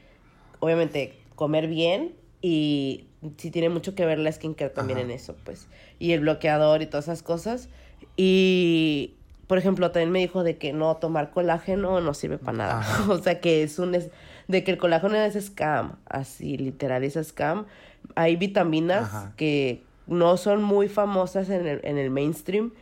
[0.61, 3.07] obviamente, comer bien y
[3.39, 5.07] sí tiene mucho que ver la skincare también Ajá.
[5.07, 5.69] en eso, pues.
[5.99, 7.69] Y el bloqueador y todas esas cosas.
[8.17, 9.15] Y,
[9.47, 12.79] por ejemplo, también me dijo de que no tomar colágeno no sirve para nada.
[12.81, 13.07] Ajá.
[13.13, 13.95] O sea, que es un...
[13.95, 14.11] es-
[14.49, 17.67] de que el colágeno es scam, así, literal, es scam.
[18.15, 19.33] Hay vitaminas Ajá.
[19.37, 22.73] que no son muy famosas en el, en el mainstream,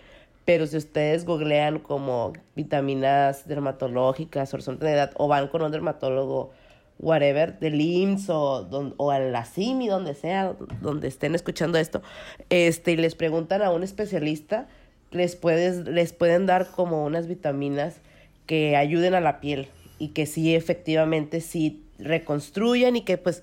[0.44, 5.72] pero si ustedes googlean como vitaminas dermatológicas o son de edad, o van con un
[5.72, 6.50] dermatólogo,
[6.98, 12.02] whatever, del IMSS o, don- o a la CIMI, donde sea, donde estén escuchando esto,
[12.50, 14.68] este, y les preguntan a un especialista,
[15.10, 17.96] les, puedes, les pueden dar como unas vitaminas
[18.46, 23.42] que ayuden a la piel y que sí, efectivamente, sí reconstruyan y que pues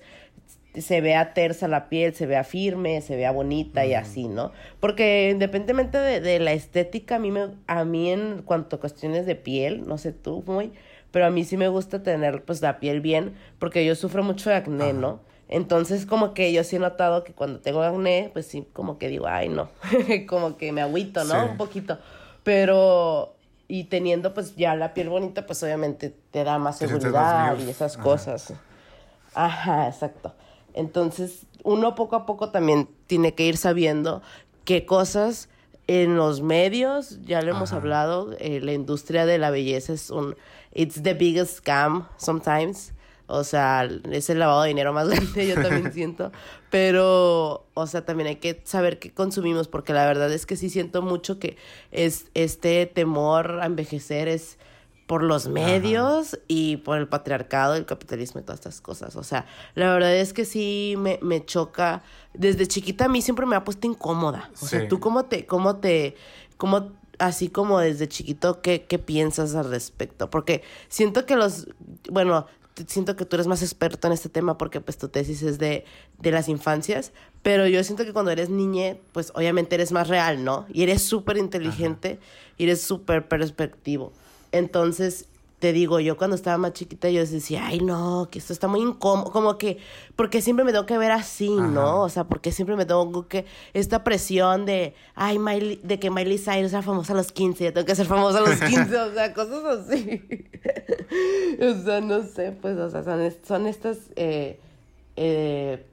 [0.80, 4.52] se vea tersa la piel, se vea firme, se vea bonita y así, ¿no?
[4.80, 9.26] Porque independientemente de, de la estética, a mí, me, a mí en cuanto a cuestiones
[9.26, 10.72] de piel, no sé tú, muy,
[11.10, 14.48] pero a mí sí me gusta tener pues la piel bien, porque yo sufro mucho
[14.48, 14.94] de acné.
[14.94, 15.20] ¿no?
[15.48, 19.08] Entonces como que yo sí he notado que cuando tengo acné, pues sí, como que
[19.08, 19.68] digo, ay, no,
[20.26, 21.34] como que me agüito, ¿no?
[21.34, 21.50] Sí.
[21.50, 21.98] Un poquito,
[22.42, 23.36] pero...
[23.68, 27.94] Y teniendo pues ya la piel bonita, pues obviamente te da más seguridad y esas
[27.94, 28.02] Ajá.
[28.02, 28.52] cosas.
[29.34, 30.34] Ajá, exacto.
[30.74, 34.22] Entonces, uno poco a poco también tiene que ir sabiendo
[34.64, 35.48] qué cosas
[35.86, 37.80] en los medios, ya lo hemos Ajá.
[37.80, 40.36] hablado, eh, la industria de la belleza es un,
[40.72, 42.94] it's the biggest scam sometimes.
[43.26, 46.32] O sea, es el lavado de dinero más grande, yo también siento.
[46.70, 50.70] Pero, o sea, también hay que saber qué consumimos, porque la verdad es que sí
[50.70, 51.56] siento mucho que
[51.90, 54.58] es este temor a envejecer es
[55.12, 59.14] por los medios y por el patriarcado, el capitalismo y todas estas cosas.
[59.16, 59.44] O sea,
[59.74, 62.02] la verdad es que sí me, me choca.
[62.32, 64.48] Desde chiquita a mí siempre me ha puesto incómoda.
[64.62, 66.16] O sea, tú cómo te, cómo te,
[66.56, 70.30] cómo, así como desde chiquito, ¿qué, qué piensas al respecto?
[70.30, 71.66] Porque siento que los,
[72.10, 72.46] bueno,
[72.86, 75.84] siento que tú eres más experto en este tema porque pues tu tesis es de,
[76.20, 80.42] de las infancias, pero yo siento que cuando eres niña, pues obviamente eres más real,
[80.42, 80.64] ¿no?
[80.72, 82.18] Y eres súper inteligente
[82.56, 84.14] y eres súper perspectivo.
[84.52, 85.26] Entonces,
[85.62, 88.80] te digo, yo cuando estaba más chiquita, yo decía, ay, no, que esto está muy
[88.80, 89.78] incómodo, como que,
[90.16, 91.68] porque siempre me tengo que ver así, Ajá.
[91.68, 92.00] ¿no?
[92.02, 96.38] O sea, porque siempre me tengo que, esta presión de, ay, Miley, de que Miley
[96.38, 99.14] Cyrus era famosa a los 15, yo tengo que ser famosa a los 15, o
[99.14, 100.24] sea, cosas así.
[101.60, 104.58] o sea, no sé, pues, o sea, son, son estas eh,
[105.14, 105.86] eh,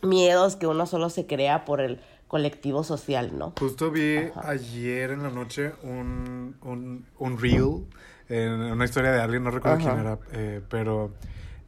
[0.00, 2.00] miedos que uno solo se crea por el
[2.32, 3.52] colectivo social, ¿no?
[3.60, 7.84] Justo vi ayer en la noche un, un, un reel,
[8.30, 9.90] en una historia de alguien, no recuerdo Ajá.
[9.92, 11.12] quién era, eh, pero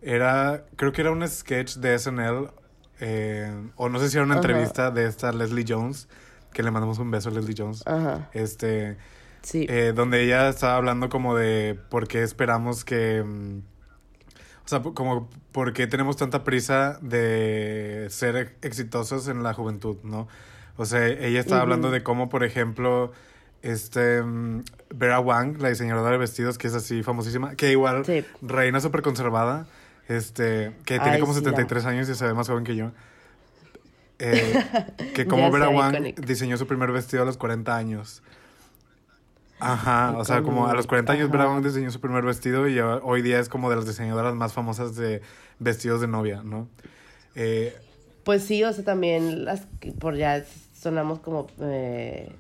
[0.00, 2.48] era, creo que era un sketch de SNL,
[3.00, 4.40] eh, o no sé si era una Ajá.
[4.40, 6.08] entrevista de esta Leslie Jones,
[6.54, 7.84] que le mandamos un beso a Leslie Jones,
[8.32, 8.96] este,
[9.42, 9.66] sí.
[9.68, 13.22] eh, donde ella estaba hablando como de por qué esperamos que...
[13.22, 13.58] mm,
[14.64, 19.98] O sea, como por qué tenemos tanta prisa de ser ex- exitosos en la juventud,
[20.04, 20.26] ¿no?
[20.76, 23.12] O sea, ella estaba hablando de cómo, por ejemplo,
[23.62, 24.62] este mm,
[24.94, 28.24] Vera Wang, la diseñadora de vestidos, que es así famosísima, que igual Sí.
[28.42, 29.66] reina súper conservada,
[30.08, 32.90] este, que tiene como sí, la 73 años y se ve más joven que yo.
[34.18, 34.64] Eh,
[35.14, 36.20] que como Vera Wang iconic.
[36.26, 38.22] diseñó su primer vestido a los 40 años.
[39.60, 41.38] Ajá, o sea, como a los 40 años ajá.
[41.38, 44.34] Vera Wang diseñó su primer vestido y ho- hoy día es como de las diseñadoras
[44.34, 45.22] más famosas de
[45.58, 46.68] vestidos de novia, ¿no?
[47.34, 47.74] Eh,
[48.24, 49.66] Pues sí, o sea, también las
[50.00, 50.44] por ya
[50.84, 52.30] sonamos como eh,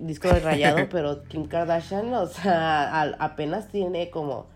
[0.00, 4.46] disco de rayado, pero Kim Kardashian, o sea, al- apenas tiene como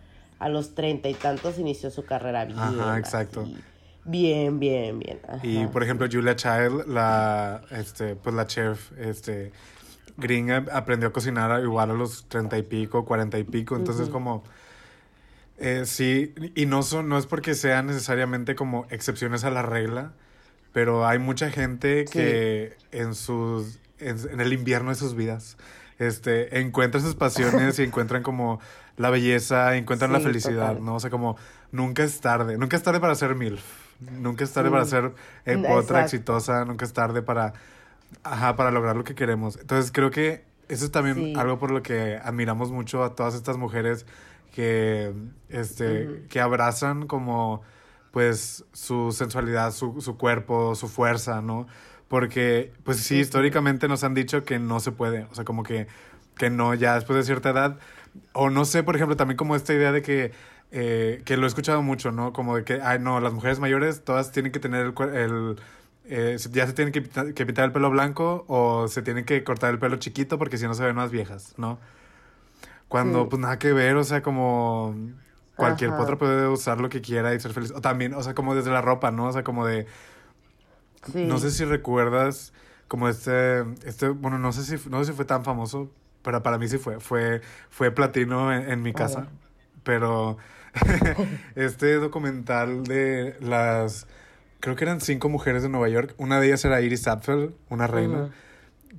[0.40, 2.58] a los treinta y tantos inició su carrera bien.
[2.58, 3.42] Ajá, exacto.
[3.42, 3.62] así.
[4.04, 5.20] Bien, bien, bien.
[5.42, 9.52] Y por ejemplo, Julia Child, la, este, pues la chef, este,
[10.16, 13.76] gringa, aprendió a cocinar igual a los treinta y pico, cuarenta y pico.
[13.76, 14.42] Entonces, como,
[15.58, 20.12] eh, sí, y no son, no es porque sean necesariamente como excepciones a la regla,
[20.72, 25.56] pero hay mucha gente que en sus, en, en el invierno de sus vidas,
[25.98, 28.60] este, encuentran sus pasiones y encuentran como
[28.96, 30.84] la belleza, encuentran la felicidad, total.
[30.84, 30.94] ¿no?
[30.96, 31.36] O sea, como
[31.72, 33.62] nunca es tarde, nunca es tarde para ser MILF,
[34.18, 34.72] nunca es tarde Sí.
[34.72, 35.12] para ser
[35.44, 35.98] eh, otra exacto.
[36.00, 37.52] exitosa, nunca es tarde para,
[38.22, 39.56] ajá, para lograr lo que queremos.
[39.58, 43.56] Entonces creo que eso es también algo por lo que admiramos mucho a todas estas
[43.56, 44.04] mujeres
[44.54, 45.12] que,
[45.48, 47.62] este, que abrazan como,
[48.10, 51.66] pues, su sensualidad, su, su cuerpo, su fuerza, ¿no?
[52.08, 55.88] Porque, pues sí, históricamente nos han dicho que no se puede, o sea, como que,
[56.36, 57.78] que no, ya después de cierta edad,
[58.32, 60.32] o no sé, por ejemplo, también como esta idea de que,
[60.70, 62.32] eh, que lo he escuchado mucho, ¿no?
[62.32, 65.56] Como de que, ay, no, las mujeres mayores todas tienen que tener el, el
[66.04, 67.02] eh, ya se tienen que,
[67.34, 70.66] que pintar el pelo blanco o se tienen que cortar el pelo chiquito porque si
[70.66, 71.78] no se ven más viejas, ¿no?
[72.88, 73.28] Cuando, Sí.
[73.28, 74.94] pues nada que ver, o sea, como
[75.58, 75.98] cualquier Ajá.
[75.98, 77.72] otra puede usar lo que quiera y ser feliz.
[77.72, 79.26] O también, o sea, como desde la ropa, ¿no?
[79.28, 79.86] O sea, como de,
[81.02, 81.18] Sí.
[81.22, 82.52] no sé si recuerdas
[82.88, 85.90] como este, este, bueno, no sé si, no sé si fue tan famoso,
[86.22, 89.28] pero para mí sí fue, fue, fue platino en, en mi casa, ver.
[89.82, 90.38] pero
[91.54, 94.06] este documental de las,
[94.60, 97.86] creo que eran cinco mujeres de Nueva York, una de ellas era Iris Apfel, una
[97.86, 98.26] reina,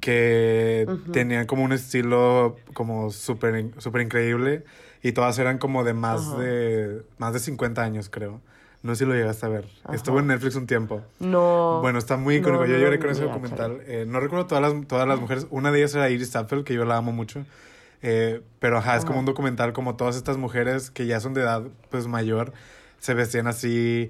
[0.01, 1.11] que Ujú.
[1.11, 4.63] tenían como un estilo como súper súper increíble
[5.03, 6.37] y todas eran como de más Ajá.
[6.39, 8.41] de, más de 50 años, creo.
[8.81, 9.65] No sé si lo llegaste a ver.
[9.93, 10.21] Estuvo Ajá.
[10.21, 11.01] en Netflix un tiempo.
[11.19, 11.79] No.
[11.81, 12.65] Bueno, está muy no, icónico.
[12.65, 13.81] Yo no lloré lo con ese documental.
[13.87, 15.47] Eh, no recuerdo todas las, todas las mujeres.
[15.49, 17.45] Una de ellas era Iris Apfel, que yo la amo mucho.
[18.01, 21.41] Eh, pero ajá, es como un documental como todas estas mujeres que ya son de
[21.41, 22.53] edad pues mayor,
[22.99, 24.09] se vestían así.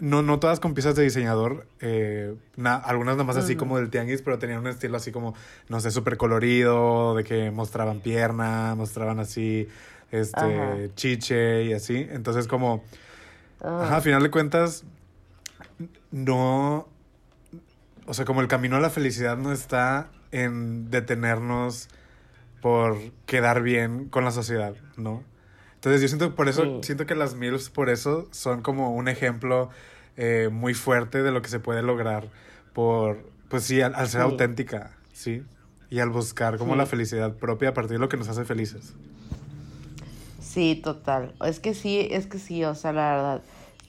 [0.00, 3.90] No, no todas con piezas de diseñador, eh, na- algunas nada más así como del
[3.90, 5.34] tianguis, pero tenían un estilo así como,
[5.68, 9.68] no sé, súper colorido, de que mostraban pierna, mostraban así,
[10.10, 10.76] este, Ajá.
[10.94, 12.06] chiche y así.
[12.10, 12.84] Entonces como,
[13.60, 14.84] Ah, Ajá, a final de cuentas,
[16.10, 16.88] no.
[18.06, 21.88] O sea, como el camino a la felicidad no está en detenernos
[22.62, 25.22] por quedar bien con la sociedad, ¿no?
[25.74, 26.78] Entonces yo siento por eso, Sí.
[26.82, 29.70] siento que las MILFs por eso son como un ejemplo
[30.16, 32.28] eh, muy fuerte de lo que se puede lograr
[32.72, 33.18] por,
[33.48, 34.24] pues sí, al, al ser Sí.
[34.30, 35.44] auténtica, ¿sí?
[35.90, 36.78] Y al buscar como Sí.
[36.78, 38.94] la felicidad propia a partir de lo que nos hace felices.
[40.48, 41.34] Sí, total.
[41.44, 43.42] Es que sí, es que sí, o sea, la verdad,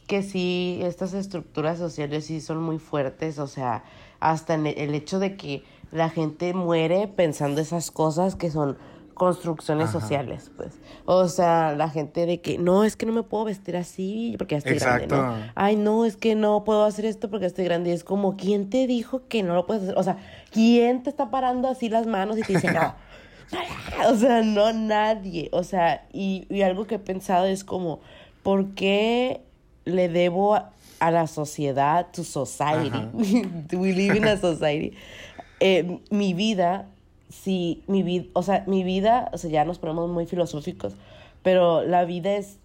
[0.07, 3.83] que sí, estas estructuras sociales sí son muy fuertes, o sea,
[4.19, 8.77] hasta en el, hecho de que la gente muere pensando esas cosas que son
[9.13, 10.01] construcciones Ajá.
[10.01, 10.73] sociales, pues.
[11.05, 14.55] O sea, la gente de que, no, es que no me puedo vestir así porque
[14.55, 15.33] ya estoy grande, ¿no?
[15.55, 17.91] Ay, no, es que no puedo hacer esto porque estoy grande.
[17.91, 19.97] Y es como, ¿quién te dijo que no lo puedes hacer?
[19.97, 20.17] O sea,
[20.51, 22.95] ¿quién te está parando así las manos y te dice, no?
[24.09, 25.49] O sea, no nadie.
[25.51, 27.99] O sea, y, y algo que he pensado es como,
[28.43, 29.41] ¿por qué
[29.85, 32.91] le debo a, a la sociedad, to society?
[33.75, 34.93] We live in a society.
[35.59, 36.87] Eh, mi vida,
[37.29, 40.93] si mi vida, o sea, mi vida, o sea, ya nos ponemos muy filosóficos,
[41.43, 42.57] pero la vida es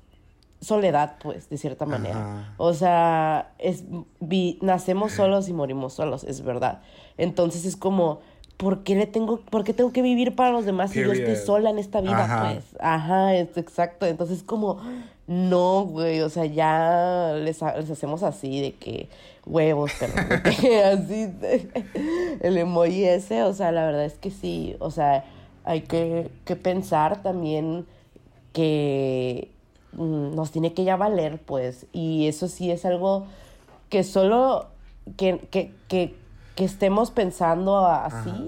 [0.60, 2.20] soledad, pues, de cierta manera.
[2.20, 2.54] Ajá.
[2.56, 3.84] O sea, es,
[4.20, 6.80] vi- nacemos solos y morimos solos, es verdad.
[7.18, 8.20] Entonces es como,
[8.56, 11.24] ¿por qué le tengo, por qué tengo que vivir para los demás si yo esté
[11.24, 11.44] Period.
[11.44, 12.52] sola en esta vida, Ajá.
[12.52, 12.64] pues?
[12.80, 14.06] Ajá, es exacto.
[14.06, 14.80] Entonces como,
[15.26, 19.08] no, güey, o sea, ya les, les hacemos así de que
[19.46, 20.12] huevos, pero
[20.92, 21.32] así,
[22.40, 25.24] el emoji ese, o sea, la verdad es que sí, o sea,
[25.64, 27.86] hay que, que pensar también
[28.52, 29.50] que
[29.92, 33.26] mm, nos tiene que ya valer, pues, y eso sí es algo
[33.88, 34.66] que solo
[35.16, 36.14] que, que, que,
[36.54, 38.42] que estemos pensando así, Ajá.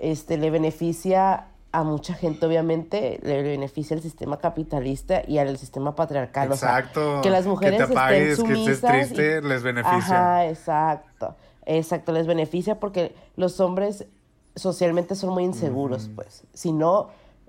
[0.00, 5.94] este, le beneficia a mucha gente, obviamente, le beneficia al sistema capitalista y al sistema
[5.96, 6.52] patriarcal.
[6.52, 7.20] o sea, Exacto.
[7.22, 9.98] que las Que mujeres te estén apagues, que estés sumisas y- triste, les beneficia.
[9.98, 11.34] Ajá, exacto.
[11.66, 14.06] Exacto, les beneficia porque los hombres
[14.54, 16.44] socialmente son muy inseguros, pues.
[16.52, 17.08] Si no,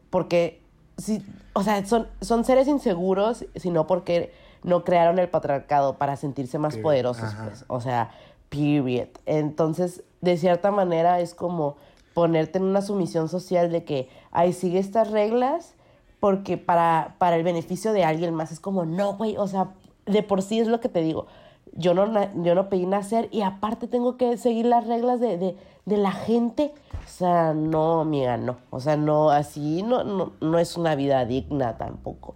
[0.10, 0.64] porque,
[0.98, 6.58] si, o sea, son, son seres inseguros, sino porque no crearon el patriarcado para sentirse
[6.58, 7.46] más poderosos, ajá.
[7.46, 7.66] pues.
[7.68, 8.10] O sea,
[8.50, 9.08] period.
[9.26, 11.76] Entonces, de cierta manera es como
[12.14, 15.74] ponerte en una sumisión social de que, ay, sigue estas reglas
[16.20, 19.72] porque para, para el beneficio de alguien más es como, no, güey, o sea,
[20.06, 21.28] de por sí es lo que te digo.
[21.74, 22.06] Yo no,
[22.42, 26.12] yo no pedí nacer y aparte tengo que seguir las reglas de, de, de la
[26.12, 26.74] gente.
[27.04, 28.56] O sea, no, amiga, no.
[28.70, 32.36] O sea, no, así no, no, no es una vida digna tampoco.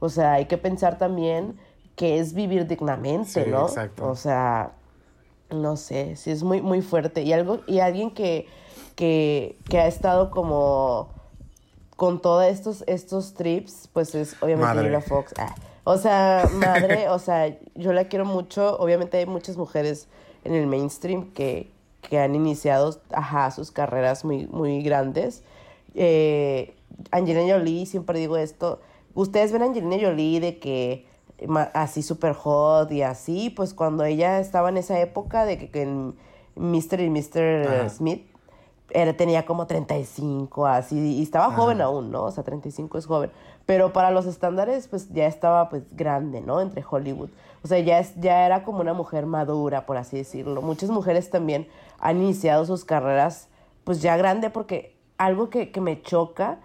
[0.00, 1.56] O sea, hay que pensar también
[1.94, 3.62] que es vivir dignamente, Sí, ¿no?
[3.62, 4.08] exacto.
[4.08, 4.72] O sea,
[5.52, 7.22] no sé, sí es muy, muy fuerte.
[7.22, 8.46] Y algo, y alguien que,
[8.96, 11.08] que, que ha estado como
[11.96, 14.82] con todos estos, estos trips, pues es obviamente.
[14.82, 15.34] Julia Fox.
[15.38, 18.78] Ah, O sea, madre, o sea, yo la quiero mucho.
[18.78, 20.08] Obviamente hay muchas mujeres
[20.44, 21.70] en el mainstream que,
[22.08, 25.42] que han iniciado, ajá, sus carreras muy, muy grandes.
[25.94, 26.74] Eh,
[27.10, 28.80] Angelina Jolie, siempre digo esto.
[29.14, 31.06] Ustedes ven a Angelina Jolie de que
[31.74, 35.82] así super hot y así, pues cuando ella estaba en esa época de que, que
[35.82, 36.14] en
[36.56, 37.00] Mr.
[37.00, 37.66] y Mr.
[37.66, 37.88] Ajá.
[37.88, 38.26] Smith
[38.92, 41.56] era, tenía como 35, así, y estaba Ajá.
[41.56, 42.24] joven aún, ¿no?
[42.24, 43.30] O sea, 35 es joven.
[43.66, 46.60] Pero para los estándares, pues ya estaba pues grande, ¿no?
[46.60, 47.28] Entre Hollywood.
[47.62, 50.62] O sea, ya, es, ya era como una mujer madura, por así decirlo.
[50.62, 51.68] Muchas mujeres también
[52.00, 53.48] han iniciado sus carreras
[53.84, 56.58] pues ya grande porque algo que, que me choca,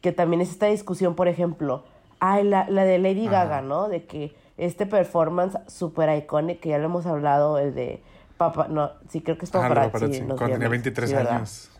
[0.00, 1.84] que también es esta discusión, por ejemplo,
[2.26, 3.44] ay, la, la de Lady Ajá.
[3.44, 3.88] Gaga, ¿no?
[3.88, 8.02] De que este performance super icónico, que ya lo hemos hablado, el de
[8.38, 10.16] Papa, no, sí creo que es Ajá, Paparazzi.
[10.16, 11.36] en los cuando tenía viernes, 23 sí, ¿verdad?
[11.36, 11.70] años.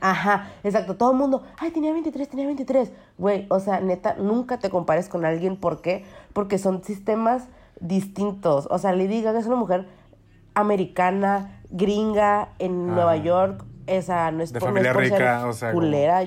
[0.00, 0.96] Ajá, exacto.
[0.96, 2.92] Todo el mundo, ay, tenía 23, tenía 23.
[3.18, 5.56] Güey, o sea, neta, nunca te compares con alguien.
[5.56, 6.04] ¿Por qué?
[6.32, 7.48] Porque son sistemas
[7.80, 8.68] distintos.
[8.70, 9.86] O sea, Lady Gaga es una mujer
[10.54, 12.94] americana, gringa, en Ajá.
[12.94, 13.64] Nueva York.
[13.86, 16.22] Esa no es De por, no es familia ser rica, o sea, como- culera.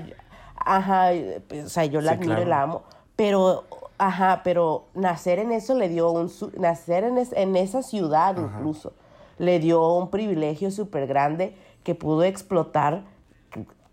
[0.56, 1.10] Ajá,
[1.48, 2.84] pues, o sea, yo la Sí, admiro y la amo.
[3.20, 3.66] Pero,
[3.98, 6.32] ajá, pero nacer en eso le dio un...
[6.58, 8.42] Nacer en, es- en esa ciudad Ajá.
[8.60, 8.94] incluso
[9.38, 11.54] le dio un privilegio súper grande
[11.84, 13.04] que pudo explotar,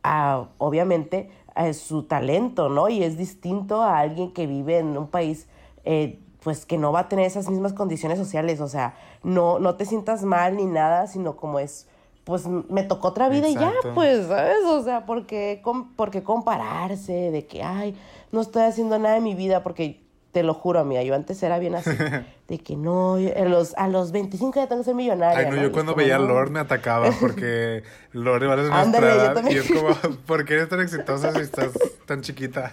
[0.04, 2.88] a, obviamente, a su talento, ¿no?
[2.88, 5.48] Y es distinto a alguien que vive en un país,
[5.84, 8.60] eh, pues, que no va a tener esas mismas condiciones sociales.
[8.60, 11.88] O sea, no, no te sientas mal ni nada, sino como es,
[12.26, 14.58] pues, me tocó otra vida y ya, pues, ¿sabes?
[14.66, 17.96] O sea, porque, com porque compararse de que, ay,
[18.32, 20.04] no estoy haciendo nada en mi vida porque...
[20.32, 21.88] Te lo juro, amiga, yo antes era bien así,
[22.48, 25.38] de que no, a los, a los 25 ya tengo que ser millonaria.
[25.38, 26.26] Ay, no, Y yo cuando como, veía a no.
[26.26, 29.94] Lord me atacaba porque Lord igual es nuestra yo edad y es como,
[30.26, 31.70] ¿por qué eres tan exitosa si estás
[32.04, 32.70] tan chiquita?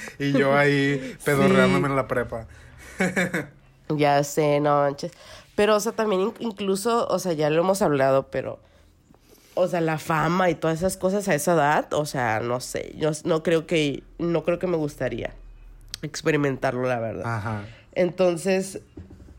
[0.18, 1.90] y yo ahí pedorreándome Sí.
[1.92, 2.46] en la prepa.
[3.88, 5.12] Ya sé, no manches.
[5.54, 8.58] Pero, o sea, también in- incluso, o sea, ya lo hemos hablado, pero,
[9.56, 12.94] o sea, la fama y todas esas cosas a esa edad, o sea, no sé,
[12.96, 15.32] yo no creo que, no creo que me gustaría
[16.02, 17.24] experimentarlo, la verdad.
[17.24, 17.64] Ajá.
[17.92, 18.82] Entonces,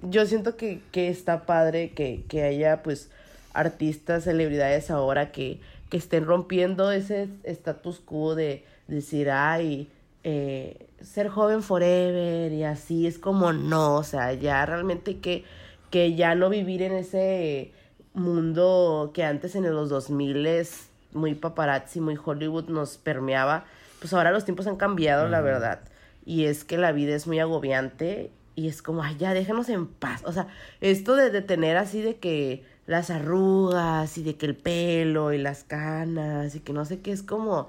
[0.02, 3.10] yo siento que, que está padre que, que haya, pues,
[3.54, 9.88] artistas, celebridades ahora que, que estén rompiendo ese status quo de decir, ay,
[10.24, 13.06] eh, ser joven forever y así.
[13.06, 15.44] Es como no, o sea, ya realmente que,
[15.92, 17.72] que ya no vivir en ese
[18.18, 23.66] mundo que antes en los 2000 es muy paparazzi, muy Hollywood nos permeaba.
[24.00, 25.82] Pues ahora los tiempos han cambiado, la verdad.
[26.26, 29.88] Y es que la vida es muy agobiante y es como, ay, ya, déjanos en
[29.88, 30.24] paz.
[30.26, 30.48] O sea,
[30.82, 35.38] esto de, de tener así de que las arrugas y de que el pelo y
[35.38, 37.68] las canas y que no sé qué, es como,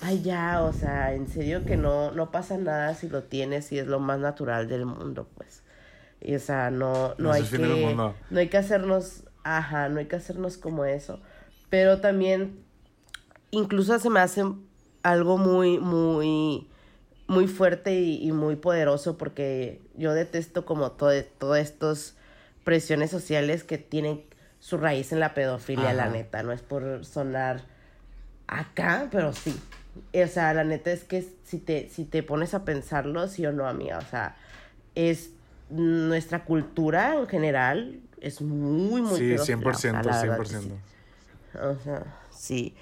[0.00, 3.78] ay, ya, o sea, en serio que no, no pasa nada si lo tienes y
[3.78, 5.62] es lo más natural del mundo, pues.
[6.20, 10.06] Y, o sea, no, no No hay que, no hay que hacernos, ajá, no hay
[10.06, 11.20] que hacernos como eso.
[11.70, 12.64] Pero también
[13.50, 14.44] incluso se me hace
[15.02, 16.68] algo muy, muy,
[17.26, 22.16] muy fuerte y, y muy poderoso porque yo detesto como todo, todas estas
[22.64, 24.24] presiones sociales que tienen
[24.60, 26.42] su raíz en la pedofilia, la neta.
[26.42, 27.62] No es por sonar
[28.46, 29.58] acá, pero sí.
[30.12, 33.52] O sea, la neta es que si te, si te pones a pensarlo, sí o
[33.52, 33.98] no, amiga.
[33.98, 34.36] O sea,
[34.94, 35.30] es
[35.70, 40.44] nuestra cultura en general es muy, muy Sí, pedófila, o sea, 100%, la verdad que
[40.56, 40.60] 100%.
[40.62, 40.72] sí.
[41.60, 42.74] O sea, sí.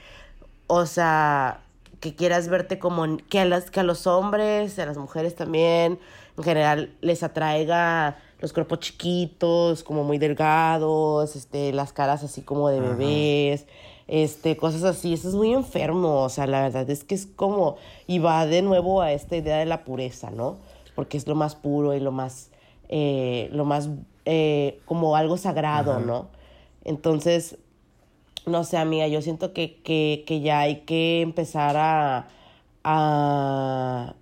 [0.66, 1.60] O sea,
[2.00, 5.98] que quieras verte como que a las que a los hombres, a las mujeres también,
[6.36, 12.68] en general les atraiga los cuerpos chiquitos, como muy delgados, este, las caras así como
[12.68, 12.88] de Ajá.
[12.90, 13.66] bebés,
[14.08, 15.14] este, cosas así.
[15.14, 18.60] Eso es muy enfermo, o sea, la verdad es que es como y va de
[18.62, 20.58] nuevo a esta idea de la pureza, ¿no?
[20.94, 22.50] Porque es lo más puro y lo más
[22.88, 23.88] eh, lo más
[24.26, 26.00] eh, como algo sagrado, Ajá.
[26.00, 26.28] ¿no?
[26.84, 27.56] Entonces,
[28.44, 32.28] no sé, amiga, yo siento que, que, que ya hay que empezar a,
[32.84, 34.14] a,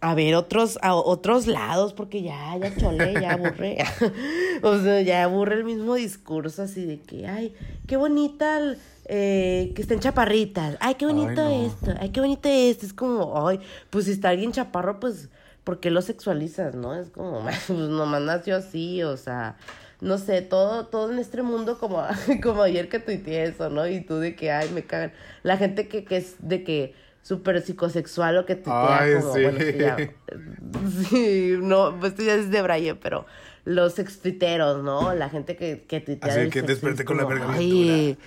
[0.00, 3.78] a ver otros, a otros lados, porque ya, ya chole, ya aburre.
[4.62, 7.54] o sea, ya aburre el mismo discurso así de que, ay,
[7.86, 10.76] qué bonita el, eh, que estén chaparritas.
[10.80, 11.66] Ay, qué bonito Ay, no.
[11.66, 11.94] esto.
[12.00, 12.86] Ay, qué bonito esto.
[12.86, 13.60] Es como, ay,
[13.90, 15.28] pues si está alguien chaparro, pues,
[15.64, 16.94] ¿por qué lo sexualizas, no?
[16.94, 19.56] Es como, pues nomás nació así, o sea,
[20.00, 22.04] no sé, todo, todo en este mundo como,
[22.42, 23.86] como ayer que tuiteé eso, ¿no?
[23.86, 25.12] Y tú de que, ay, me cagan.
[25.42, 29.42] La gente que, que es de que súper psicosexual o que tuitea Ay, como, sí.
[29.42, 29.96] bueno, esto ya,
[31.08, 33.26] sí, no, pues esto ya es de Braille, pero
[33.64, 35.14] los extuiteros, ¿no?
[35.14, 38.18] La gente que, que tuitea Así del que desperté es con la verga Ay,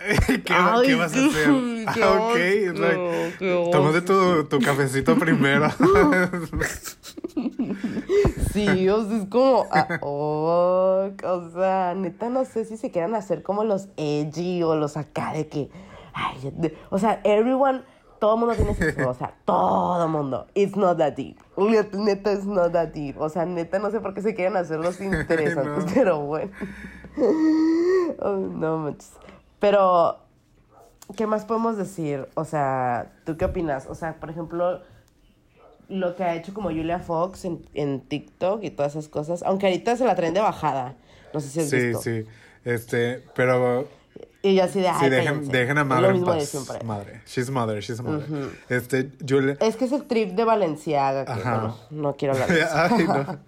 [0.26, 1.50] ¿Qué, ¿Qué vas a hacer?
[1.94, 2.18] qué Ah,
[3.36, 3.70] ok.
[3.70, 5.68] tómate tu, tu cafecito primero.
[8.52, 13.14] Sí, o sea, es como, ah, oh, o sea, neta no sé si se quieran
[13.14, 15.70] hacer como los edgy o los acá de que,
[16.12, 17.82] ay, de- o sea, everyone,
[18.18, 21.96] todo el mundo tiene sexo, o sea, todo el mundo, it's not that deep, Neta,
[21.98, 24.78] neta, it's not that deep, o sea, neta no sé por qué se quieren hacer
[24.80, 25.92] los interesantes, no.
[25.94, 26.50] pero bueno,
[28.18, 29.12] Oh, no manches,
[29.60, 30.18] pero,
[31.16, 32.26] ¿qué más podemos decir?
[32.34, 33.86] O sea, ¿tú qué opinas?
[33.88, 34.80] O sea, por ejemplo,
[35.88, 39.42] lo que ha hecho como Julia Fox en, en TikTok y todas esas cosas.
[39.44, 40.94] Aunque ahorita se la traen de bajada.
[41.32, 42.02] No sé si has sí, visto.
[42.02, 42.24] sí.
[42.64, 43.88] Este, pero
[44.42, 45.52] Y yo así de, sí, dejen, cállense".
[45.52, 46.44] dejen a Madre en paz.
[46.44, 46.78] siempre.
[46.84, 47.22] Madre.
[47.26, 48.50] She's mother, she's a mother.
[48.68, 49.56] Este, Julia.
[49.60, 51.54] Es que es el trip de Valenciaga, que Ajá.
[51.58, 52.72] bueno, no quiero hablar de eso.
[52.74, 53.38] Ay, no.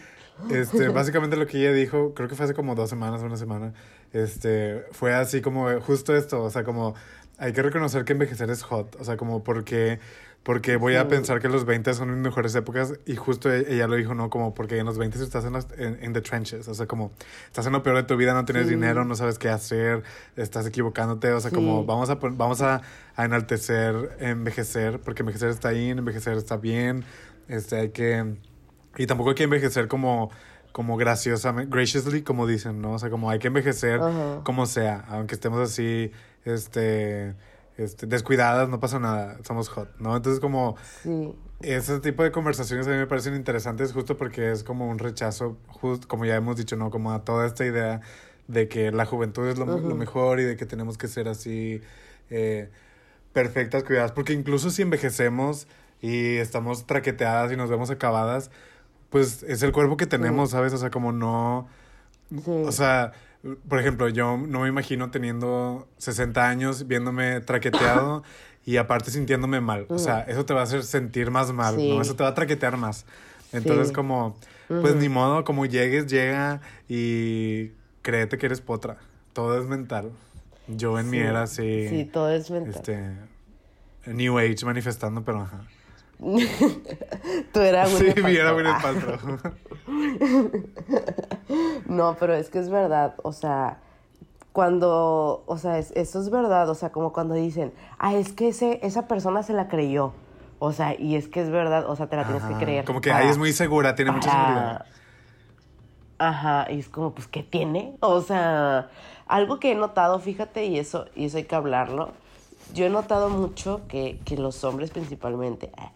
[0.50, 3.72] Este, básicamente lo que ella dijo, creo que fue hace como dos semanas, una semana,
[4.12, 6.94] este, fue así como justo esto, o sea, como
[7.38, 9.98] hay que reconocer que envejecer es hot, o sea, como porque,
[10.42, 13.86] porque voy a pensar que los 20 son mis mejores épocas y justo e- ella
[13.88, 14.30] lo dijo, ¿no?
[14.30, 17.10] Como porque en los 20 estás en, los- en, en the trenches, o sea, como
[17.46, 18.74] estás en lo peor de tu vida, no tienes Sí.
[18.74, 20.02] dinero, no sabes qué hacer,
[20.36, 22.80] estás equivocándote, o sea, como vamos a, vamos a,
[23.16, 27.04] a enaltecer envejecer, porque envejecer está ahí, envejecer está bien,
[27.48, 28.36] este, hay que...
[28.98, 30.30] Y tampoco hay que envejecer como,
[30.76, 32.92] como graciosamente, graciously, como dicen, ¿no?
[32.92, 34.42] O sea, como hay que envejecer Ajá.
[34.44, 36.10] como sea, aunque estemos así,
[36.44, 37.34] este,
[37.78, 40.14] este, descuidadas, no pasa nada, somos hot, ¿no?
[40.14, 41.34] Entonces, como Sí.
[41.62, 45.56] ese tipo de conversaciones a mí me parecen interesantes justo porque es como un rechazo,
[45.68, 46.90] just, como ya hemos dicho, ¿no?
[46.90, 48.02] Como a toda esta idea
[48.46, 51.80] de que la juventud es lo, lo mejor y de que tenemos que ser así
[52.28, 52.68] eh,
[53.32, 55.68] perfectas, cuidadas, porque incluso si envejecemos
[56.02, 58.50] y estamos traqueteadas y nos vemos acabadas,
[59.16, 60.74] pues es el cuerpo que tenemos, ¿sabes?
[60.74, 61.68] O sea, como no...
[62.30, 62.42] Sí.
[62.46, 63.12] O sea,
[63.66, 68.24] por ejemplo, yo no me imagino teniendo 60 años, viéndome traqueteado
[68.66, 69.86] y aparte sintiéndome mal.
[69.88, 71.88] O sea, eso te va a hacer sentir más mal, Sí.
[71.88, 72.02] ¿no?
[72.02, 73.06] Eso te va a traquetear más.
[73.54, 73.94] Entonces, Sí.
[73.94, 74.36] como,
[74.68, 76.60] pues ni modo, como llegues, llega
[76.90, 77.70] y
[78.02, 78.98] créete que eres potra.
[79.32, 80.10] Todo es mental.
[80.68, 81.86] Yo en mi era sí.
[81.88, 82.74] Sí, todo es mental.
[82.74, 83.12] Este.
[84.12, 85.62] New Age manifestando, pero ajá.
[87.52, 88.52] Tú eras Sí, Gwyneth vi era.
[88.52, 89.52] Gwyneth Ah.
[91.86, 93.78] No, pero es que es verdad, o sea,
[94.52, 98.48] cuando, o sea, es- eso es verdad, o sea, como cuando dicen, ah, es que
[98.48, 100.12] ese, esa persona se la creyó,
[100.58, 102.84] o sea, y es que es verdad, o sea, te la tienes que creer.
[102.84, 104.84] Como que para- ahí es muy segura, tiene mucha para- seguridad.
[106.18, 107.94] Ajá, y es como, pues, ¿qué tiene?
[108.00, 108.88] O sea,
[109.26, 112.12] algo que he notado, fíjate, y eso, y eso hay que hablarlo,
[112.74, 115.92] yo he notado mucho que, que los hombres principalmente, ah,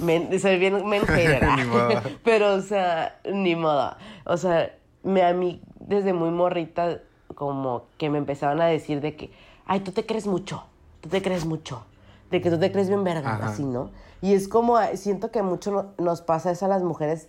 [0.00, 3.94] men, soy bien men hater, ah, pero, o sea, ni modo,
[4.24, 7.00] o sea, me, a mí desde muy morrita,
[7.34, 9.32] como que me empezaban a decir de que,
[9.66, 10.62] ay, tú te crees mucho,
[11.00, 11.84] tú te crees mucho,
[12.30, 13.48] de que tú te crees bien verga, Ajá.
[13.48, 13.90] así, ¿no?
[14.20, 17.28] Y es como, ah, siento que mucho no- nos pasa eso a las mujeres,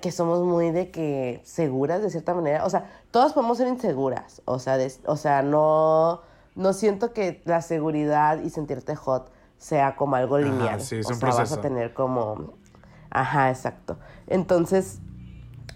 [0.00, 2.64] que somos muy de que seguras de cierta manera.
[2.66, 4.42] O sea, todas podemos ser inseguras.
[4.44, 4.76] O sea,
[5.06, 6.22] o sea, no,
[6.54, 10.80] no siento que la seguridad y sentirte hot sea como algo Ajá, lineal.
[10.80, 12.54] sí, es o un sea, vas a tener como...
[13.10, 13.98] Ajá, exacto.
[14.26, 15.00] Entonces,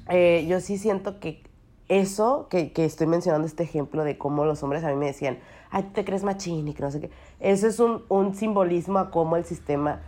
[0.08, 1.42] eh, yo sí siento que
[1.88, 5.38] eso que, que estoy mencionando, este ejemplo de cómo los hombres a mí me decían,
[5.70, 7.10] ay, tú te crees machín y que no sé qué,
[7.40, 10.00] eso es un, un simbolismo a cómo el sistema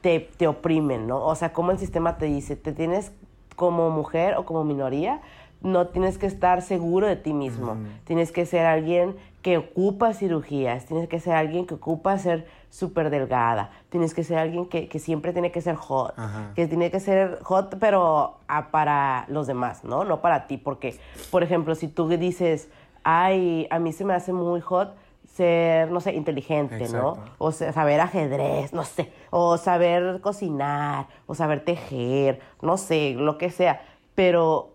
[0.00, 1.24] te, te oprimen, ¿no?
[1.24, 3.12] O sea, cómo el sistema te dice, te tienes
[3.56, 5.20] como mujer o como minoría,
[5.60, 7.76] no tienes que estar seguro de ti mismo.
[8.04, 13.10] Tienes que ser alguien que ocupa cirugías, tienes que ser alguien que ocupa ser súper
[13.10, 16.52] delgada, tienes que ser alguien que, que siempre tiene que ser hot, Ajá.
[16.54, 20.02] que tiene que ser hot, pero ah, para los demás, ¿no?
[20.04, 20.98] No para ti, porque,
[21.30, 22.70] por ejemplo, si tú dices,
[23.02, 24.94] ay, a mí se me hace muy hot
[25.34, 27.18] ser, no sé, inteligente, ¿no?
[27.36, 33.36] O sea, saber ajedrez, no sé, o saber cocinar, o saber tejer, no sé, lo
[33.36, 33.82] que sea,
[34.14, 34.70] pero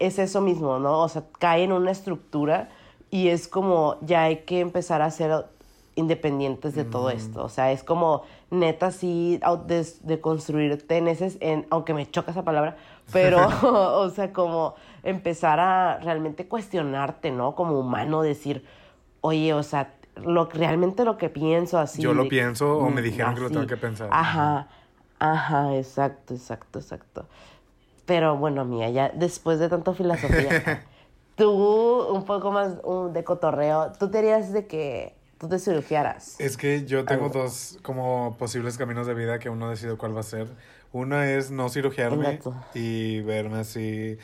[0.00, 1.02] es eso mismo, ¿no?
[1.02, 2.68] O sea, cae en una estructura
[3.12, 5.44] y es como ya hay que empezar a ser
[5.94, 7.44] independientes de todo esto.
[7.44, 12.42] O sea, es como neta sí de, construirte en ese, en, aunque me choca esa
[12.42, 12.78] palabra,
[13.12, 17.54] pero, o sea, como empezar a realmente cuestionarte, ¿no?
[17.54, 18.64] Como humano, decir,
[19.20, 22.00] oye, o sea, lo, realmente lo que pienso así.
[22.00, 24.08] Yo lo de- pienso o me mm, dijeron que lo tengo que pensar.
[24.10, 24.68] Ajá,
[25.18, 27.26] ajá, exacto, exacto, exacto.
[28.06, 30.82] Pero bueno, mía, ya después de tanto filosofía,
[31.42, 36.38] tú un poco más um, de cotorreo, tú te dirías de que tú te cirugiaras?
[36.40, 37.40] Es que yo tengo Algo.
[37.42, 40.46] dos como posibles caminos de vida que uno decide cuál va a ser.
[40.92, 42.54] Una es no cirugiarme Exacto.
[42.74, 44.18] y verme así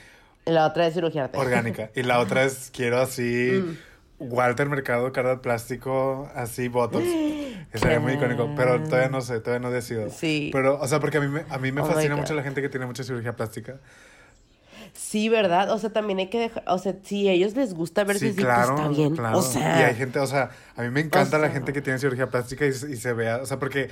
[0.47, 1.37] Y la otra es cirugiarte.
[1.39, 1.91] orgánica.
[1.95, 3.77] Y la otra es quiero así Mm.
[4.21, 7.05] Walter Mercado, cara de plástico, así botox.
[7.73, 10.11] Estaría muy icónico, pero todavía no sé, todavía no decido.
[10.11, 10.51] Sí.
[10.53, 12.61] Pero, o sea, porque a mí me, a mí me Oh fascina mucho la gente
[12.62, 13.79] que tiene mucha cirugía plástica.
[14.99, 15.70] Sí, ¿verdad?
[15.70, 18.32] O sea, también hay que dejar, o sea, si a ellos les gusta verse Sí,
[18.32, 19.14] así, claro, pues está bien.
[19.14, 19.38] claro.
[19.38, 21.51] O sea, y hay gente, o sea, a mí me encanta la sea.
[21.51, 23.90] gente que tiene cirugía plástica y, y se vea, o sea, porque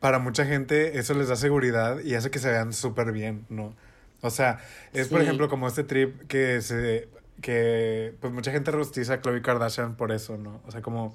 [0.00, 3.76] para mucha gente eso les da seguridad y hace que se vean súper bien, ¿no?
[4.20, 4.60] O sea,
[4.92, 7.08] es por ejemplo como este trip que se,
[7.42, 10.62] que pues mucha gente rostiza a Khloe Kardashian por eso, ¿no?
[10.66, 11.14] O sea, como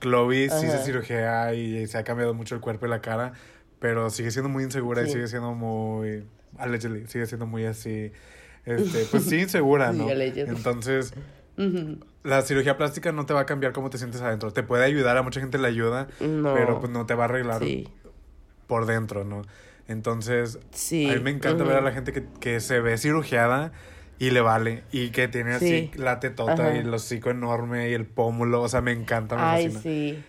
[0.00, 3.32] Khloe sí se cirugía y se ha cambiado mucho el cuerpo y la cara,
[3.80, 6.26] pero sigue siendo muy insegura y sigue siendo muy,
[6.58, 8.12] allegedly, sigue siendo muy así,
[8.64, 10.08] este, pues sí insegura, ¿no?
[10.10, 11.14] Entonces...
[12.22, 14.52] La cirugía plástica no te va a cambiar cómo te sientes adentro.
[14.52, 16.52] Te puede ayudar, a mucha gente le ayuda, No.
[16.54, 17.88] pero pues no te va a arreglar sí.
[18.66, 19.42] por dentro, ¿no?
[19.88, 21.08] Entonces, Sí.
[21.10, 23.72] a mí me encanta ver a la gente que, que se ve cirugiada
[24.18, 24.84] y le vale.
[24.92, 25.98] Y que tiene así Sí.
[25.98, 26.74] la tetota Ajá.
[26.76, 28.62] y el hocico enorme y el pómulo.
[28.62, 29.82] O sea, me encanta, me Ay, fascina.
[29.82, 30.24] sí.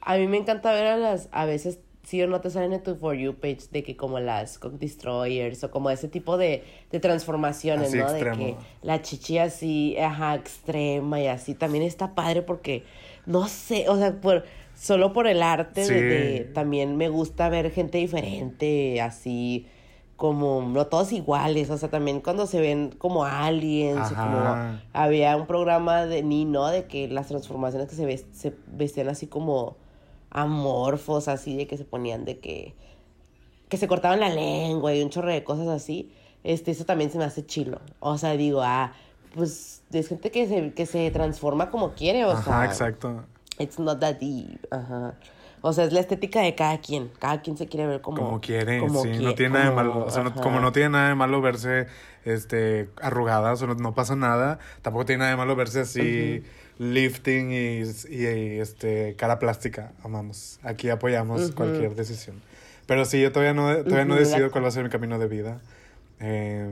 [0.00, 2.82] A mí me encanta ver a las, a veces, sí o no te salen en
[2.84, 6.62] tu For You page de que como las Cock Destroyers o como ese tipo de,
[6.92, 8.04] de transformaciones, Así ¿no?
[8.08, 8.36] extremo.
[8.36, 11.54] De que la chichi así, ajá, extrema y así.
[11.54, 12.84] También está padre porque,
[13.26, 14.44] no sé, o sea, por,
[14.76, 15.92] solo por el arte de, Sí.
[15.94, 19.66] de- también me gusta ver gente diferente, así
[20.14, 24.56] como no todos iguales, o sea, también cuando se ven como aliens, o como
[24.94, 29.26] había un programa de Nino de que las transformaciones que se, ves- se vestían así
[29.26, 29.76] como
[30.30, 32.74] amorfos, así de que se ponían de que
[33.68, 36.12] que se cortaban la lengua y un chorro de cosas así.
[36.44, 37.80] Este, eso también se me hace chilo.
[37.98, 38.92] O sea, digo, ah,
[39.34, 42.64] pues es gente que se, que se transforma como quiere, o Ajá, sea.
[42.66, 43.24] exacto.
[43.58, 44.60] It's not that deep.
[44.70, 45.14] Ajá.
[45.62, 47.10] O sea, es la estética de cada quien.
[47.18, 48.18] Cada quien se quiere ver como...
[48.22, 49.08] Como quiere, como sí.
[49.08, 50.06] quie- no tiene nada de como- malo.
[50.06, 51.88] O sea, no- como no tiene nada de malo verse
[52.24, 56.44] este, arrugadas o no, no pasa nada, tampoco tiene nada de malo verse así
[56.78, 59.92] lifting y, y, este, cara plástica.
[60.02, 60.58] Amamos.
[60.62, 62.40] Aquí apoyamos cualquier decisión.
[62.86, 65.26] Pero sí, yo todavía no, todavía no decido cuál va a ser mi camino de
[65.26, 65.60] vida.
[66.20, 66.70] Eh,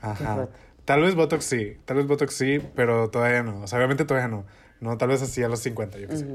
[0.00, 0.48] ajá.
[0.84, 3.62] Tal vez Botox sí, tal vez Botox sí, pero todavía no.
[3.62, 4.44] O sea, obviamente todavía no.
[4.80, 6.26] No, tal vez así a los 50, yo qué sé.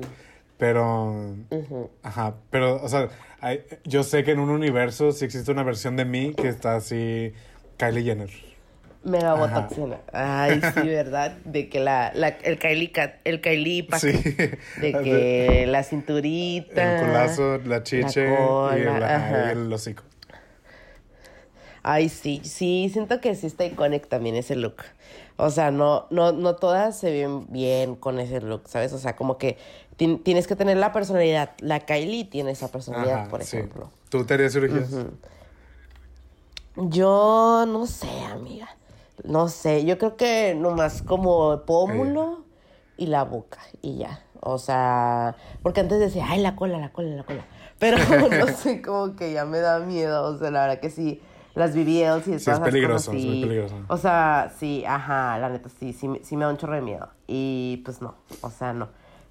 [0.58, 1.90] Pero, Ujú.
[2.02, 3.10] ajá, pero, o sea,
[3.42, 6.78] hay- yo sé que en un universo sí existe una versión de mí que está
[6.78, 7.34] así,
[7.78, 8.30] Kylie Jenner.
[9.04, 9.60] Mega Ajá.
[9.62, 9.98] botoxiana.
[10.12, 11.38] Ay, sí, ¿verdad?
[11.46, 12.92] De que la, la el Kylie
[13.24, 13.88] el Kylie.
[14.00, 14.12] Sí.
[14.82, 17.00] De que la cinturita.
[17.00, 19.48] El culazo, la chiche y, cola, el, ajá, ajá.
[19.48, 20.04] y el hocico.
[21.84, 24.76] Ay, sí, sí, siento que sí está icónico también ese look.
[25.38, 28.92] O sea, no, no, no todas se ven bien con ese look, ¿sabes?
[28.92, 29.58] O sea, como que
[29.96, 31.52] ti- tienes que tener la personalidad.
[31.60, 33.56] La Kylie tiene esa personalidad, Ajá, por sí.
[33.56, 33.90] ejemplo.
[34.10, 34.90] ¿Tú te harías cirugías?
[36.76, 38.68] Yo no sé, amiga.
[39.24, 42.46] No sé, yo creo que nomás como pómulo
[42.98, 44.24] y la boca y ya.
[44.42, 47.46] O sea, porque antes decía, ay, la cola, la cola, la cola.
[47.80, 47.98] Pero
[48.30, 50.24] no sé, como que ya me da miedo.
[50.24, 51.22] O sea, la verdad que sí,
[51.56, 53.42] las BBLs y todas es esas peligroso, cosas es muy sí.
[53.42, 53.76] peligroso.
[53.88, 56.82] O sea, sí, ajá, la neta, sí, sí, me- sí me da un chorro de
[56.82, 57.10] miedo.
[57.26, 58.90] Y pues no, o sea, no.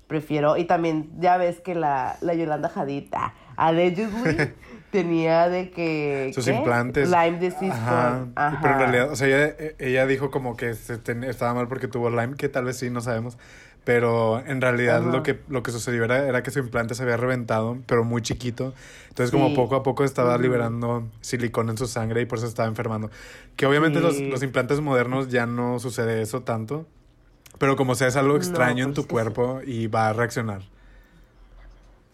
[0.09, 4.53] Prefiero, y también ya ves que la, la Yolanda Hadid, ah, allegedly,
[4.91, 6.31] tenía de que...
[6.35, 6.55] Sus ¿qué?
[6.55, 7.09] implantes.
[7.11, 8.27] Lyme disease Ajá.
[8.35, 8.59] ajá.
[8.63, 11.89] Pero en realidad, o sea, ella, ella dijo como que se ten- estaba mal porque
[11.89, 13.37] tuvo Lyme, que tal vez sí, no sabemos.
[13.85, 15.11] Pero en realidad Ajá.
[15.17, 18.21] lo que, lo que sucedió era, era que su implante se había reventado, pero muy
[18.21, 18.75] chiquito.
[19.09, 19.55] Entonces, como Sí.
[19.55, 23.11] poco a poco estaba liberando silicón en su sangre y por eso estaba enfermando.
[23.55, 24.29] Que obviamente los, Sí.
[24.29, 26.85] los implantes modernos ya no sucede eso tanto.
[27.59, 30.63] Pero como sea, es algo No, extraño en pues tu cuerpo y va a reaccionar.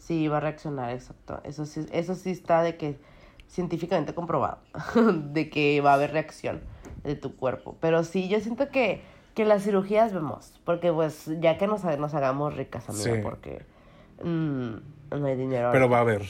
[0.03, 1.41] Sí, va a reaccionar, exacto.
[1.45, 2.99] Eso sí, eso sí está de que
[3.47, 4.59] científicamente comprobado,
[5.33, 6.61] de que va a haber reacción
[7.05, 7.77] de tu cuerpo.
[7.81, 9.01] Pero sí, yo siento que,
[9.35, 13.21] que las cirugías vemos, porque pues ya que nos, nos hagamos ricas, amiga, Sí.
[13.23, 13.63] porque
[14.25, 14.73] mm,
[15.21, 15.71] no hay dinero.
[15.73, 16.23] Pero va a haber.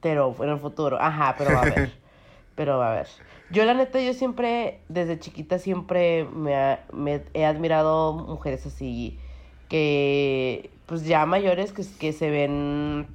[0.00, 1.92] Pero en el futuro, ajá, pero va a haber.
[2.54, 3.06] pero va a haber.
[3.50, 9.18] Yo la neta, yo siempre, desde chiquita siempre me, ha- me he admirado mujeres así
[9.68, 13.06] que, pues ya mayores que, que se ven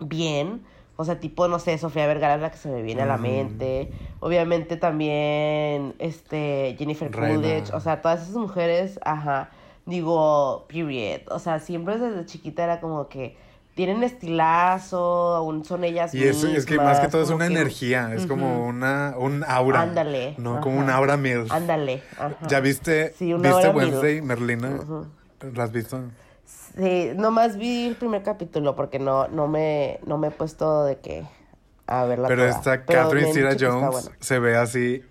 [0.00, 0.62] bien.
[0.96, 3.16] O sea, tipo, no sé, Sofía Vergara es la que se me viene a la
[3.16, 3.90] mente.
[4.20, 7.10] Obviamente también, este, Jennifer.
[7.10, 7.72] Coolidge.
[7.72, 9.50] O sea, todas esas mujeres, ajá,
[9.86, 11.22] digo, period.
[11.30, 13.36] O sea, siempre desde chiquita era como que
[13.74, 17.36] tienen estilazo, aún son ellas Y es, es que más que mismas, todo es como
[17.36, 18.68] una que- energía, es como Ujú.
[18.68, 19.80] una, un aura.
[19.80, 20.84] Ándale, No, como ajá.
[20.84, 21.46] un aura mil.
[21.50, 22.36] Ándale, ajá.
[22.48, 23.84] ¿Ya viste, Sí, una viste hora mil.
[23.94, 24.68] Wednesday, Merlina?
[24.72, 25.06] Ujú.
[25.54, 26.10] ¿La has visto?
[26.44, 31.00] Sí, nomás vi el primer capítulo porque no, no, me, no me he puesto de
[31.00, 31.26] que
[31.86, 32.48] a verla Pero toda.
[32.48, 35.02] esta Pero Catherine está Jones se ve así.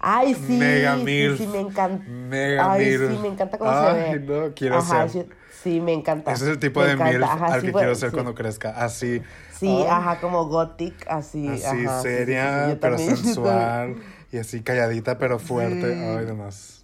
[0.00, 1.38] Ay, sí, Mega sí, milf.
[1.38, 2.04] sí, me encanta.
[2.06, 4.20] Mega Ay, sí, me encanta cómo Ay, se ve.
[4.20, 5.10] no, quiero Ajá, ser.
[5.10, 6.32] Sí, sí, me encanta.
[6.32, 6.92] Ese es el tipo Me de
[7.24, 8.12] ajá, al sí, que bueno, quiero ser sí.
[8.12, 8.70] cuando crezca.
[8.84, 9.22] Así.
[9.48, 11.62] Sí, ajá, como gothic, así.
[11.62, 13.96] Así ajá, seria, pero sensual.
[14.30, 15.96] Y así calladita, pero fuerte.
[15.98, 16.77] Ay, demás.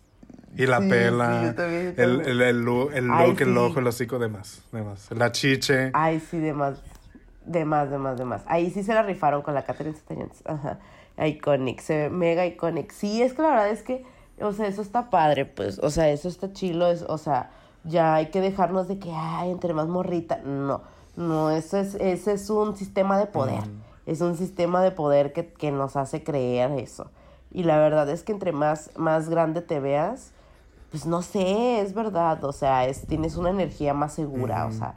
[0.56, 1.40] Y la Sí, pela.
[1.40, 2.30] sí, yo también, yo el, también.
[2.30, 4.62] el, el, look, el, Ay, look, el ojo, el hocico, demás.
[4.72, 5.08] Demás.
[5.10, 5.90] La chiche.
[5.94, 6.80] Ay, sí, de más.
[7.44, 8.42] De más, de más, de más.
[8.46, 10.42] Ahí sí se la rifaron con la Catherine Zeta-Jones.
[10.46, 10.78] Ajá.
[11.24, 12.90] Iconic, se ve mega iconic.
[12.92, 14.04] Sí, es que la verdad es que,
[14.40, 15.78] o sea, eso está padre, pues.
[15.80, 16.88] O sea, eso está chilo.
[16.88, 17.50] Es, o sea,
[17.84, 20.38] ya hay que dejarnos de que, ay, entre más morrita.
[20.44, 20.82] No,
[21.16, 23.62] no, eso es, ese es un sistema de poder.
[24.06, 27.10] Es un sistema de poder que, que nos hace creer eso.
[27.52, 30.32] Y la verdad es que entre más, más grande te veas,
[30.94, 32.44] pues no sé, es verdad.
[32.44, 34.64] O sea, es, tienes una energía más segura.
[34.66, 34.94] O sea,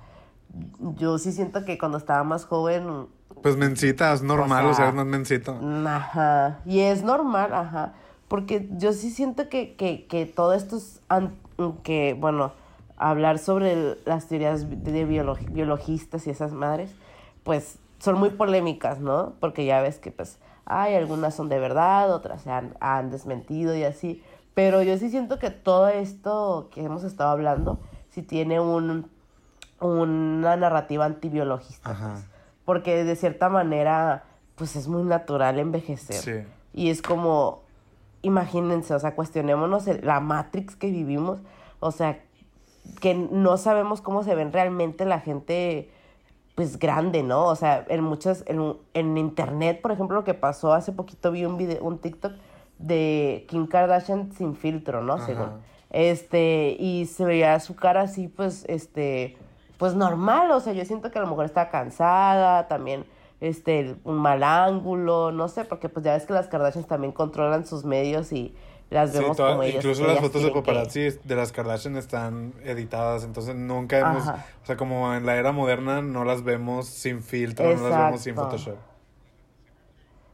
[0.96, 3.08] yo sí siento que cuando estaba más joven,
[3.42, 5.58] Pues mencita, es normal, o sea, sea, es mencito.
[5.88, 7.94] ajá, y es normal, ajá,
[8.28, 11.02] porque yo sí siento que, que, que todo esto es,
[11.82, 12.52] que, bueno,
[12.98, 16.92] hablar sobre el- las teorías de biolo- biologistas y esas madres,
[17.44, 19.34] pues son muy polémicas, ¿no?
[19.40, 23.76] Porque ya ves que, pues, hay algunas son de verdad, otras se han, han desmentido
[23.76, 24.22] y así,
[24.58, 27.80] pero yo sí siento que todo esto que hemos estado hablando,
[28.10, 29.08] sí tiene un,
[29.80, 31.92] una narrativa antibiologista.
[31.92, 32.14] Ajá.
[32.16, 32.26] pues.
[32.66, 34.24] Porque de cierta manera,
[34.56, 36.16] pues es muy natural envejecer.
[36.16, 36.52] Sí.
[36.74, 37.62] Y es como,
[38.24, 41.38] imagínense, o sea, cuestionémonos el- la Matrix que vivimos.
[41.80, 42.20] O sea,
[43.00, 45.92] que no sabemos cómo se ven realmente la gente,
[46.56, 47.46] pues grande, ¿no?
[47.46, 51.46] O sea, en muchas, en, en internet, por ejemplo, lo que pasó hace poquito vi
[51.46, 52.34] un video, un TikTok
[52.80, 55.14] de Kim Kardashian sin filtro, ¿no?
[55.14, 55.26] Ajá.
[55.26, 55.50] Según.
[55.90, 59.38] Este, y se veía su cara así, pues, este,
[59.78, 63.06] pues normal, o sea, yo siento que a lo mejor está cansada, también,
[63.40, 67.66] este, un mal ángulo, no sé, porque pues ya ves que las Kardashians también controlan
[67.66, 68.54] sus medios y
[68.90, 69.76] las Sí, vemos toda- como ellas.
[69.84, 74.28] incluso las fotos de quieren que- paparazzi de las Kardashian están editadas, entonces nunca hemos,
[74.28, 74.46] Ajá.
[74.64, 78.22] o sea, como en la era moderna no las vemos sin filtro, no las vemos
[78.22, 78.36] sin.
[78.36, 78.76] Photoshop.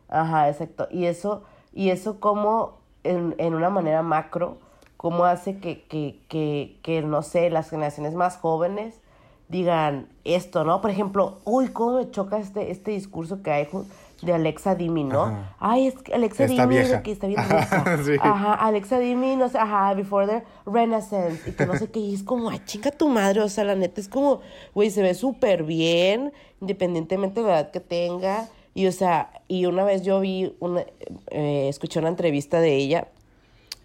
[0.10, 0.88] Ajá, exacto.
[0.92, 4.58] Y eso, y eso como en, en una manera macro,
[4.98, 9.02] cómo hace que, que, que, que, no sé, las generaciones más jóvenes
[9.50, 10.82] digan esto, ¿no?
[10.82, 13.68] Por ejemplo, uy, cómo me choca este, este discurso que hay
[14.22, 15.24] de Alexa Dimi, ¿no?
[15.24, 15.56] Ajá.
[15.60, 17.04] Ay, es que Alexa Está Dimi vieja.
[17.04, 17.40] que está bien
[18.06, 18.14] sí.
[18.22, 22.16] Ajá, Alexa Dimi, no sé, ajá, before the renaissance, y que no sé qué, y
[22.16, 24.40] es como, ay, chinga tu madre, o sea, la neta es como,
[24.74, 29.66] güey, se ve súper bien, independientemente de la edad que tenga, y o sea, y
[29.66, 30.86] una vez yo vi, una,
[31.30, 33.08] eh, escuché una entrevista de ella,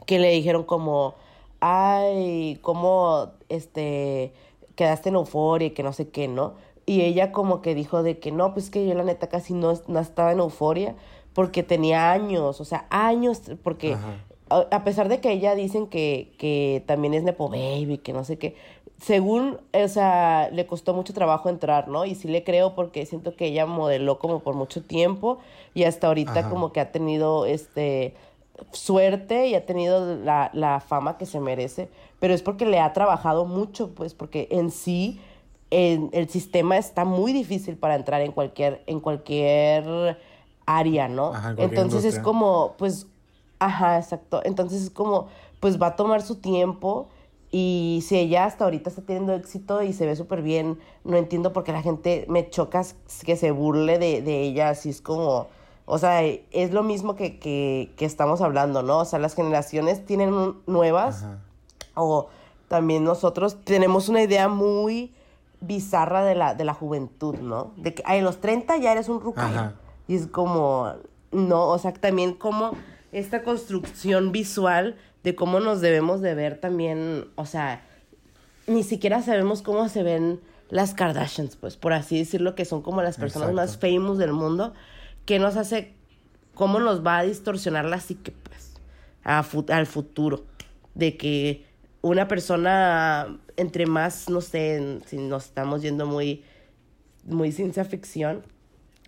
[0.06, 1.14] que le dijeron como,
[1.60, 4.32] ay, cómo, este,
[4.74, 6.54] quedaste en euforia y que no sé qué, ¿no?
[6.86, 9.74] Y ella como que dijo de que no, pues que yo la neta casi no,
[9.88, 10.94] no estaba en euforia
[11.34, 14.24] porque tenía años, o sea, años, porque Ajá.
[14.48, 18.24] a, a pesar de que ella dicen que, que también es Nepo Baby, que no
[18.24, 18.56] sé qué,
[19.00, 22.04] según, o sea, le costó mucho trabajo entrar, ¿no?
[22.04, 25.38] Y sí le creo porque siento que ella modeló como por mucho tiempo
[25.74, 26.48] y hasta ahorita Ajá.
[26.50, 28.14] como que ha tenido, este,
[28.72, 31.88] suerte y ha tenido la, la fama que se merece,
[32.18, 35.20] pero es porque le ha trabajado mucho, pues, porque en sí
[35.70, 40.18] en- el sistema está muy difícil para entrar en cualquier, en cualquier
[40.66, 41.28] área, ¿no?
[41.34, 43.06] Ajá, Entonces es como, pues,
[43.58, 44.40] ajá, exacto.
[44.44, 45.28] Entonces es como,
[45.60, 47.08] pues va a tomar su tiempo
[47.50, 51.52] y si ella hasta ahorita está teniendo éxito y se ve súper bien, no entiendo
[51.52, 52.82] por qué la gente me choca
[53.24, 55.46] que se burle de, de ella, así es como,
[55.86, 58.98] o sea, es lo mismo que, que, que estamos hablando, ¿no?
[58.98, 61.38] O sea, las generaciones tienen un- nuevas Ajá.
[61.94, 62.28] o
[62.68, 65.14] también nosotros tenemos una idea muy
[65.60, 67.72] bizarra de la, de la juventud, ¿no?
[67.76, 69.72] De que a los 30 ya eres un rucayo.
[70.06, 70.92] Y es como,
[71.32, 72.72] no, o sea, también como
[73.10, 77.82] esta construcción visual de cómo nos debemos de ver también, o sea,
[78.66, 80.40] ni siquiera sabemos cómo se ven
[80.70, 84.74] las Kardashians, pues, por así decirlo, que son como las personas más famous del mundo,
[85.24, 85.94] que nos hace,
[86.54, 88.74] cómo nos va a distorsionar la psique, pues,
[89.24, 90.44] a al futuro,
[90.94, 91.64] de que
[92.02, 96.44] una persona, entre más, no sé, si nos estamos yendo muy,
[97.24, 98.44] muy ciencia ficción,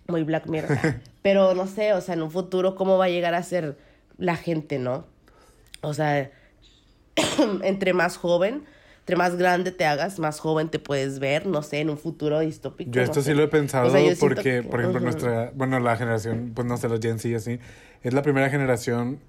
[0.07, 0.77] muy Black Mirror,
[1.21, 3.77] pero no sé, o sea, en un futuro, cómo va a llegar a ser
[4.17, 5.05] la gente, ¿no?
[5.81, 6.31] O sea,
[7.63, 8.63] entre más joven,
[8.99, 12.39] entre más grande te hagas, más joven te puedes ver, no sé, en un futuro
[12.39, 12.91] distópico.
[12.91, 13.31] Yo no esto sé.
[13.31, 16.67] sí lo he pensado O sea, porque, que- por ejemplo, nuestra, bueno, la generación, pues
[16.67, 17.59] no sé, los Gen Z y así,
[18.03, 19.19] es la primera generación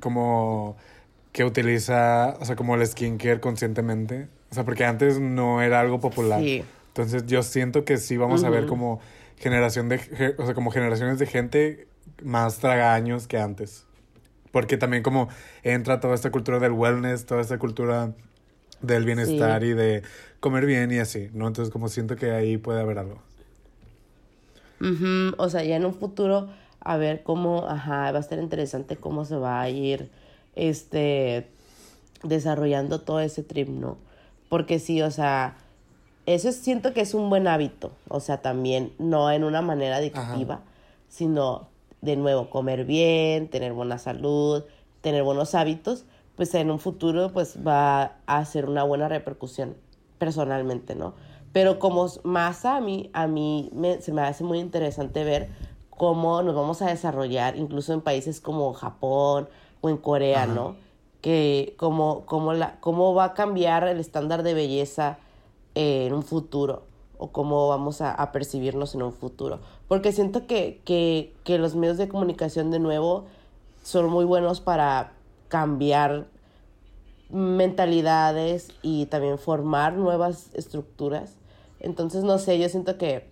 [0.00, 0.76] como
[1.32, 4.28] que utiliza, o sea, como el skincare conscientemente.
[4.50, 6.40] O sea, porque antes no era algo popular.
[6.40, 6.64] Sí.
[6.88, 9.00] Entonces yo siento que sí vamos a ver como
[9.36, 11.86] generación de, o sea, como generaciones de gente
[12.22, 13.84] más tragaños que antes.
[14.58, 15.28] Porque también como
[15.62, 18.12] entra toda esta cultura del wellness, toda esta cultura
[18.82, 20.02] del bienestar y de
[20.40, 21.46] comer bien y así, ¿no?
[21.46, 23.22] Entonces como siento que ahí puede haber algo.
[24.80, 26.48] Ujú, O sea, ya en un futuro,
[26.80, 30.10] a ver cómo, ajá, va a estar interesante cómo se va a ir,
[30.56, 31.46] este,
[32.24, 33.96] desarrollando todo ese trip, ¿no?
[34.48, 35.56] Porque sí, o sea,
[36.26, 39.96] eso es- siento que es un buen hábito, o sea, también, no en una manera
[39.96, 40.60] adictiva,
[41.08, 41.68] sino,
[42.00, 44.64] de nuevo, comer bien, tener buena salud,
[45.00, 46.04] tener buenos hábitos,
[46.36, 49.76] pues en un futuro, pues va a ser una buena repercusión,
[50.18, 51.14] personalmente, ¿no?
[51.52, 55.48] Pero como más a mí, a mí me- se me hace muy interesante ver
[55.90, 59.48] cómo nos vamos a desarrollar, incluso en países como Japón
[59.80, 60.52] o en Corea, Ajá.
[60.54, 60.76] ¿no?
[61.20, 65.18] Que cómo, cómo, la, cómo va a cambiar el estándar de belleza
[65.74, 66.82] eh, en un futuro
[67.18, 69.58] o cómo vamos a, a percibirnos en un futuro.
[69.88, 73.24] Porque siento que, que, que los medios de comunicación de nuevo
[73.82, 75.12] son muy buenos para
[75.48, 76.26] cambiar
[77.30, 81.32] mentalidades y también formar nuevas estructuras.
[81.80, 83.28] Entonces, no sé, yo siento que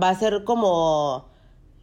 [0.00, 1.26] va a ser como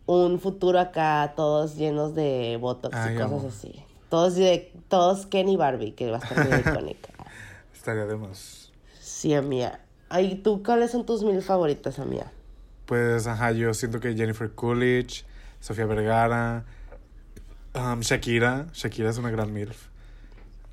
[0.05, 3.83] un futuro acá, todos llenos de botox Ay, y cosas así.
[4.09, 7.09] Todos, de, todos Ken y Barbie, que va a estar muy icónica.
[7.73, 8.71] Estaría de más.
[8.99, 9.79] Sí, amiga.
[10.09, 12.31] Ay, ¿tú cuáles son tus mil favoritas, amiga?
[12.89, 15.23] Pues, ajá, yo siento que Jennifer Coolidge,
[15.59, 16.63] Sofía Vergara,
[17.75, 18.65] um, Shakira.
[18.73, 19.89] Shakira es una gran MILF.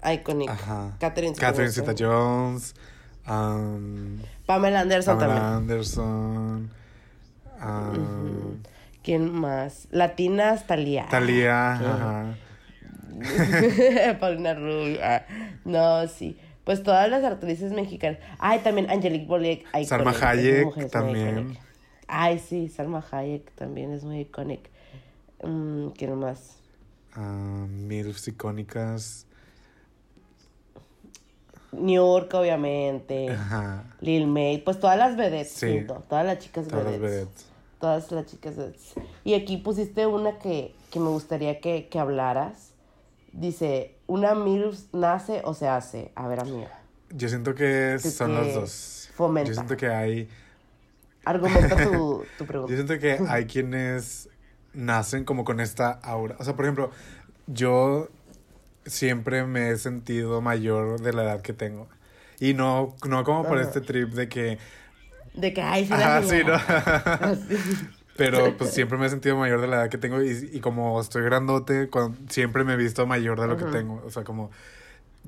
[0.03, 0.49] Iconic.
[0.49, 0.97] Ajá.
[0.99, 2.73] Catherine Catherine Zeta-Jones.
[2.73, 2.75] Zeta-Jones.
[3.29, 5.57] Um, Pamela Anderson Pamela también.
[5.73, 6.71] Anderson.
[7.63, 8.63] Um,
[9.03, 9.87] ¿Quién más?
[9.91, 11.09] Latinas, Talía.
[11.11, 11.77] Thalía.
[11.79, 11.87] ¿Qué?
[11.87, 12.35] Ajá.
[14.21, 15.01] Paulina Rubio.
[15.03, 15.21] ah,
[15.67, 16.39] No, sí.
[16.65, 18.21] Pues todas las actrices mexicanas.
[18.39, 21.59] Ay, también Angelique iconic, Salma Hayek también.
[22.09, 24.71] Ay, sí, Salma Hayek también es muy icónica.
[25.43, 26.57] Mm, ¿Quién más?
[27.17, 29.27] MILFs icónicas.
[31.73, 33.31] New York, obviamente.
[33.31, 33.85] Ajá.
[34.01, 34.59] Lil May.
[34.59, 35.85] Pues todas las vedettes, Sí.
[36.09, 37.11] Todas las chicas Todas las vedettes.
[37.27, 37.47] vedettes.
[37.81, 38.95] Todas las chicas vedettes.
[39.25, 42.71] Y aquí pusiste una que, que me gustaría que, que hablaras.
[43.33, 46.13] Dice, ¿una MILF nace o se hace?
[46.15, 46.71] A ver, amiga.
[47.11, 49.11] Yo siento que Que- son los dos.
[49.15, 49.49] fomenta.
[49.51, 50.29] Yo siento que hay.
[51.33, 51.93] Argumenta tu,
[52.37, 52.77] tu Yo pregunta.
[52.77, 54.29] siento que hay quienes
[54.75, 56.37] nacen como con esta aura.
[56.39, 56.91] O sea, por ejemplo,
[57.47, 58.09] yo
[58.87, 61.89] siempre me he sentido mayor de la edad que tengo.
[62.41, 64.59] Y no, no como por este trip de que.
[65.35, 66.43] De que, ay, sí, Ajá, sí.
[66.45, 66.59] ¿no?
[68.17, 71.01] Pero pues siempre me he sentido mayor de la edad que tengo y, y como
[71.01, 73.59] estoy grandote, cuan- siempre me he visto mayor de lo Ujú.
[73.59, 74.03] que tengo.
[74.07, 74.51] O sea, como,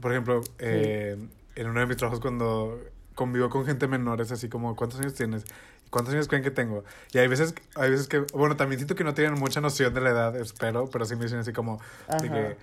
[0.00, 1.18] por ejemplo, eh,
[1.56, 2.80] en uno de mis trabajos cuando
[3.14, 5.44] convivo con gente menor es así como, ¿cuántos años tienes?
[5.90, 6.84] ¿Cuántos años creen que tengo?
[7.12, 10.00] Y hay veces, hay veces que, bueno, también siento que no tienen mucha noción de
[10.00, 11.80] la edad, espero, pero sí me dicen así como,
[12.20, 12.56] de que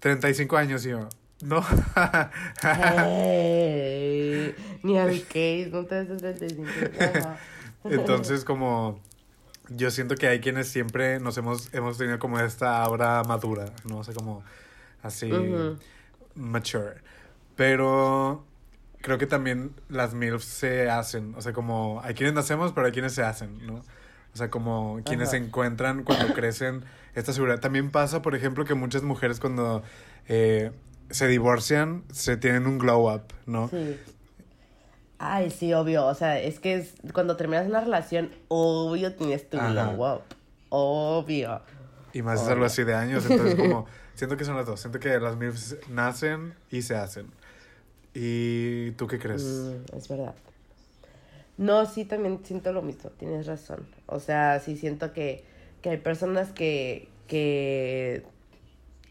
[0.00, 1.08] 35 años y yo,
[1.42, 1.64] no.
[2.62, 6.64] Hey, ni al case, no te des 35.
[7.00, 7.38] Ajá.
[7.84, 9.00] Entonces, como
[9.68, 13.98] yo siento que hay quienes siempre nos hemos, hemos tenido como esta aura madura, ¿no?
[13.98, 14.42] O sea, como
[15.02, 15.30] así,
[16.34, 17.02] mature.
[17.54, 18.44] Pero
[19.00, 22.92] creo que también las MILFs se hacen, o sea, como hay quienes nacemos, pero hay
[22.92, 23.82] quienes se hacen, ¿no?
[24.34, 25.38] O sea, como quienes Ajá.
[25.38, 26.84] encuentran cuando crecen
[27.14, 27.60] esta seguridad.
[27.60, 29.82] También pasa, por ejemplo, que muchas mujeres cuando
[30.28, 30.70] eh,
[31.10, 33.68] se divorcian, se tienen un glow up, ¿no?
[33.68, 33.98] Sí.
[35.18, 36.06] Ay, sí, obvio.
[36.06, 39.70] O sea, es que es, cuando terminas una relación, obvio tienes tu Ajá.
[39.70, 40.22] glow up.
[40.68, 41.60] Obvio.
[42.12, 44.98] Y más es algo así de años, entonces como siento que son las dos, siento
[44.98, 47.30] que las MILFs nacen y se hacen.
[48.14, 49.76] ¿Y tú qué crees?
[49.92, 50.34] Mm, es verdad.
[51.56, 53.88] No, sí, también siento lo mismo, tienes razón.
[54.06, 55.44] O sea, sí siento que,
[55.82, 58.24] que hay personas que, que,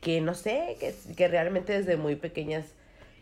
[0.01, 2.65] que no sé, que, que realmente desde muy pequeñas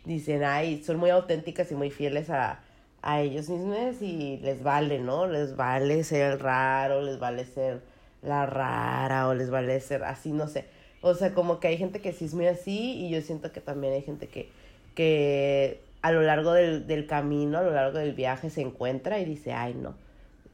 [0.04, 2.60] dicen, ay, son muy auténticas y muy fieles a,
[3.02, 5.26] a ellos mismos y les vale, ¿no?
[5.26, 7.82] Les vale ser el raro, les vale ser
[8.22, 10.66] la rara o les vale ser así, no sé.
[11.00, 13.60] O sea, como que hay gente que sí es muy así y yo siento que
[13.60, 14.50] también hay gente que,
[14.96, 19.24] que a lo largo del, del camino, a lo largo del viaje se encuentra y
[19.24, 19.94] dice, ay, no,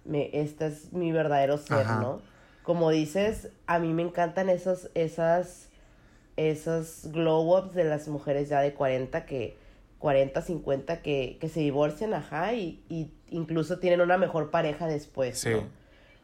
[0.05, 2.01] me, este es mi verdadero ser, Ajá.
[2.01, 2.21] ¿no?
[2.63, 5.69] Como dices, a mí me encantan esos, esas,
[6.37, 9.57] esos glow ups de las mujeres ya de 40 que
[9.99, 15.39] 40, 50 que, que se divorcian, ajá, y, y incluso tienen una mejor pareja después,
[15.39, 15.51] Sí.
[15.51, 15.63] ¿no?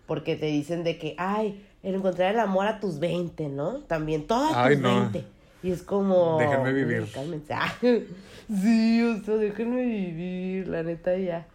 [0.06, 3.80] Porque te dicen de que, ay, el encontrar el amor a tus 20, ¿no?
[3.80, 5.00] También, todo a Ay, tus no.
[5.12, 5.24] 20.
[5.62, 6.38] Y es como...
[6.38, 7.00] Déjenme vivir.
[7.00, 7.52] "Güey, cálmense".
[7.54, 11.46] Ah, sí, o sea, déjenme vivir, la neta ya,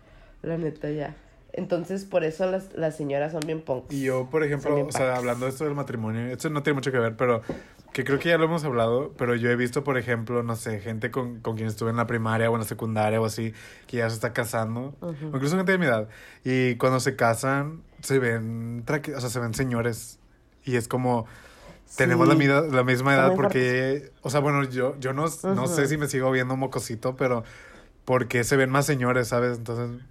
[0.42, 1.16] la neta ya.
[1.54, 3.94] Entonces, por eso las, las señoras son bien punks.
[3.94, 6.92] Y yo, por ejemplo, o sea, hablando de esto del matrimonio, esto no tiene mucho
[6.92, 7.44] que ver, pero
[7.94, 10.80] que creo que ya lo hemos hablado, pero yo he visto, por ejemplo, no sé,
[10.80, 13.54] gente con, con quien estuve en la primaria o en la secundaria o así,
[13.86, 16.10] que ya se está casando, o incluso gente de mi edad,
[16.44, 18.84] y cuando se casan, se ven,
[19.16, 20.18] o sea, se ven señores,
[20.66, 21.28] y es como...
[21.96, 22.40] Tenemos la, Sí.
[22.40, 26.08] mida- la misma edad porque, o sea, bueno, yo, yo no, no sé si me
[26.08, 27.44] sigo viendo mocosito, pero
[28.06, 29.58] porque se ven más señores, ¿sabes?
[29.58, 30.02] Entonces,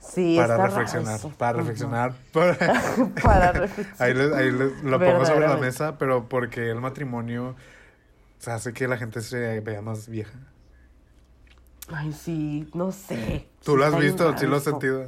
[0.00, 1.30] Sí, para reflexionar, raro eso.
[1.36, 2.56] para reflexionar, para-
[3.22, 4.02] para reflexionar.
[4.02, 7.54] Ahí, les- ahí les- lo pongo sobre la mesa, pero porque el matrimonio
[8.46, 10.38] hace que la gente se vea más vieja.
[11.88, 13.46] Ay, sí, no sé.
[13.64, 14.24] ¿Tú Sí lo has visto?
[14.24, 15.06] raro ¿Sí lo has sentido?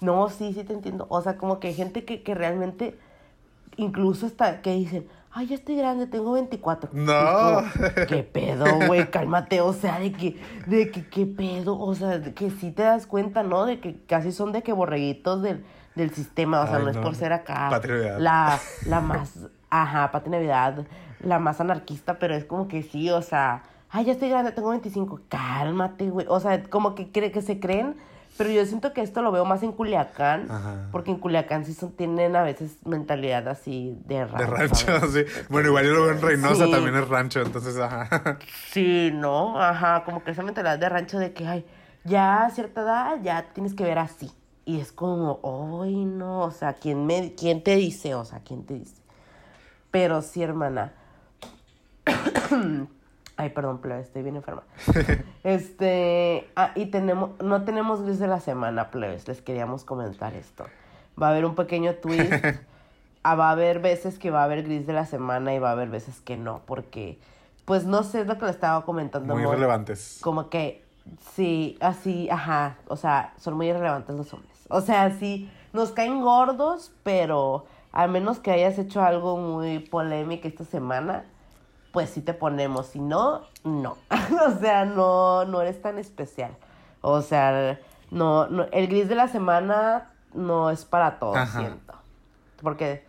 [0.00, 1.06] No, sí, sí te entiendo.
[1.08, 2.94] O sea, como que hay gente que, que realmente,
[3.76, 6.90] incluso hasta que dicen, ay, ya estoy grande, tengo 24.
[6.92, 7.14] Y es No.
[7.14, 7.62] como,
[8.08, 9.10] ¿Qué pedo, güey?
[9.10, 11.78] Cálmate, o sea, de que, de que, ¿qué pedo?
[11.78, 13.64] O sea, de que sí te das cuenta, ¿no?
[13.66, 16.96] De que casi son de que borreguitos del, del sistema, o sea, Ay, no, es
[16.98, 17.68] por ser acá.
[17.70, 18.18] Patria.
[18.18, 20.86] La, la más, ajá, Patria Navidad,
[21.20, 24.70] la más anarquista, pero es como que sí, o sea, ay, ya estoy grande, tengo
[24.70, 26.26] 25, cálmate, güey.
[26.28, 27.96] O sea, como que cree que se creen,
[28.36, 30.88] pero yo siento que esto lo veo más en Culiacán, Ajá.
[30.92, 34.38] porque en Culiacán sí son, tienen a veces mentalidad así de rancho.
[34.38, 34.46] De
[34.98, 35.24] rancho, sí.
[35.48, 36.70] Bueno, igual yo lo veo en Reynosa, Sí.
[36.70, 38.38] también es rancho, entonces, ajá.
[38.70, 39.60] Sí, ¿no?
[39.60, 41.64] Ajá, como que esa mentalidad de rancho de que, ay,
[42.04, 44.30] ya a cierta edad ya tienes que ver así.
[44.66, 48.14] Y es como, ay, no, o sea, ¿quién, me, ¿quién te dice?
[48.14, 48.96] O sea, ¿quién te dice?
[49.90, 50.92] Pero sí, hermana.
[53.36, 54.62] Ay, perdón, plebe, estoy bien enferma.
[55.44, 60.64] Este, ah, y tenemos, no tenemos gris de la semana, plebes, les queríamos comentar esto.
[61.20, 62.32] Va a haber un pequeño twist.
[63.22, 65.70] Ah, va a haber veces que va a haber gris de la semana y va
[65.70, 67.18] a haber veces que no, porque,
[67.64, 69.34] pues no sé, es lo que le estaba comentando.
[69.34, 70.18] Muy relevantes.
[70.22, 70.82] Como que,
[71.34, 74.54] sí, así, ajá, o sea, son muy irrelevantes los hombres.
[74.68, 80.48] O sea, sí, nos caen gordos, pero a menos que hayas hecho algo muy polémico
[80.48, 81.24] esta semana,
[81.94, 82.88] pues sí te ponemos.
[82.88, 83.96] Si no, no.
[84.46, 86.50] o sea, no, no eres tan especial.
[87.00, 87.78] O sea,
[88.10, 91.60] no, no, el gris de la semana no es para todos, Ajá.
[91.60, 91.94] siento.
[92.60, 93.04] Porque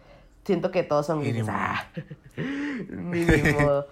[0.46, 1.48] siento que todos son grises.
[1.50, 1.88] Ah,
[2.88, 3.86] mínimo.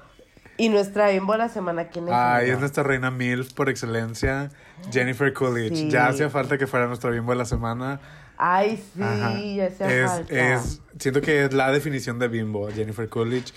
[0.58, 2.14] Y nuestra bimbo de la semana, ¿quién es?
[2.14, 4.52] Ay, es nuestra reina MILF por excelencia,
[4.92, 5.76] Jennifer Coolidge.
[5.76, 5.90] Sí.
[5.90, 8.00] Ya hacía falta que fuera nuestra bimbo de la semana.
[8.38, 9.40] Ay, sí, Ajá.
[9.40, 10.54] ya hacía es, falta.
[10.54, 13.54] es, siento que es la definición de bimbo, Jennifer Coolidge.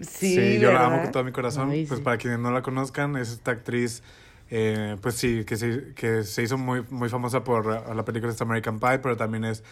[0.00, 1.70] Sí, yo la amo con todo mi corazón.
[1.70, 2.04] Ay, pues sí.
[2.04, 4.02] para quienes no la conozcan, es esta actriz,
[4.50, 8.44] eh, pues sí, que se, que se hizo muy, muy famosa por la película esta
[8.44, 9.62] American Pie, pero también es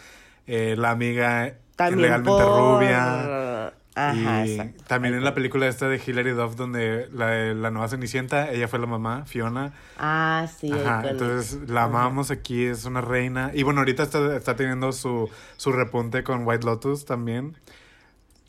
[0.47, 3.73] eh, la amiga También por- rubia.
[3.95, 4.83] Ajá, y exacto.
[4.87, 8.79] también en la película esta de Hilary Duff, donde la, la nueva Cenicienta, ella fue
[8.79, 9.73] la mamá, Fiona.
[9.97, 10.71] Ah, sí.
[10.71, 11.89] Ajá, entonces la Ajá.
[11.89, 13.51] amamos aquí, es una reina.
[13.53, 17.57] Y bueno, ahorita está, está teniendo su, su repunte con White Lotus también.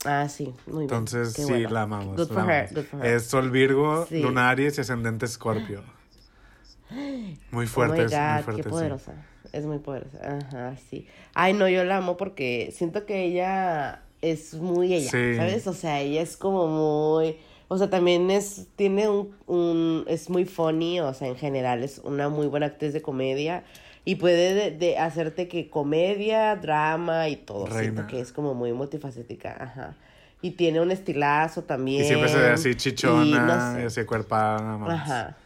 [0.05, 0.81] Ah, sí, muy bien.
[0.83, 1.69] Entonces Qué sí, bueno.
[1.69, 2.15] la amamos.
[2.17, 2.73] Good la for her, amamos.
[2.73, 3.13] good for her.
[3.15, 4.21] Es Sol Virgo, Sí.
[4.21, 5.83] Luna Aries y Ascendente Escorpio.
[7.51, 8.55] Muy fuerte, oh my es muy fuerte.
[8.57, 8.69] qué sí.
[8.69, 9.13] poderosa.
[9.53, 10.37] Es muy poderosa.
[10.37, 11.07] Ajá, sí.
[11.33, 15.35] Ay, no, yo la amo porque siento que ella es muy ella, Sí.
[15.35, 15.67] ¿sabes?
[15.67, 17.37] O sea, ella es como muy...
[17.67, 21.99] O sea, también es, tiene un, un, es muy funny, o sea, en general es
[22.03, 23.63] una muy buena actriz de comedia
[24.03, 27.67] y puede de, de hacerte que comedia, drama y todo.
[27.67, 28.07] Reina.
[28.07, 29.95] que es como muy multifacética, ajá.
[30.41, 32.03] Y tiene un estilazo también.
[32.03, 33.83] Y siempre se ve así y chichona, no sé.
[33.83, 34.77] y así cuerpada.
[34.77, 34.89] más.
[34.89, 35.37] Ajá.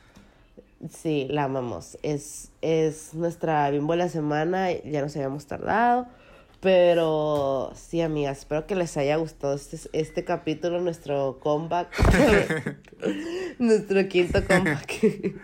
[0.90, 1.98] Sí, la amamos.
[2.02, 4.72] Es, es nuestra bimbo de la semana.
[4.72, 6.08] Ya nos habíamos tardado.
[6.66, 11.90] Pero sí, amigas, espero que les haya gustado este, este capítulo, nuestro comeback.
[13.60, 15.36] nuestro quinto comeback.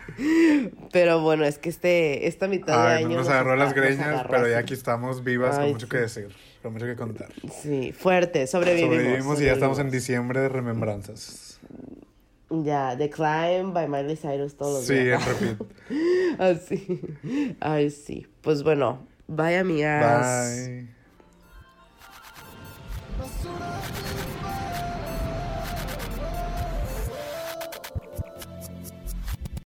[0.91, 3.17] pero bueno, es que este, esta mitad de año.
[3.17, 5.91] nos agarró las greñas, agarró pero ya aquí estamos vivas Ay, con mucho sí.
[5.91, 6.27] que decir,
[6.63, 7.29] con mucho que contar.
[7.61, 8.95] Sí, fuerte, sobrevivimos.
[8.95, 11.59] Sobrevivimos y ya estamos en diciembre de remembranzas.
[12.49, 15.21] Ya, The Climb by Miley Cyrus todos los Sí, días.
[15.27, 16.39] en repeat.
[16.39, 16.99] Así.
[17.59, 18.25] Ay, sí.
[18.41, 20.57] Pues bueno, bye amigas.
[20.65, 21.00] Bye.
[23.21, 24.60] I'm Basura, please,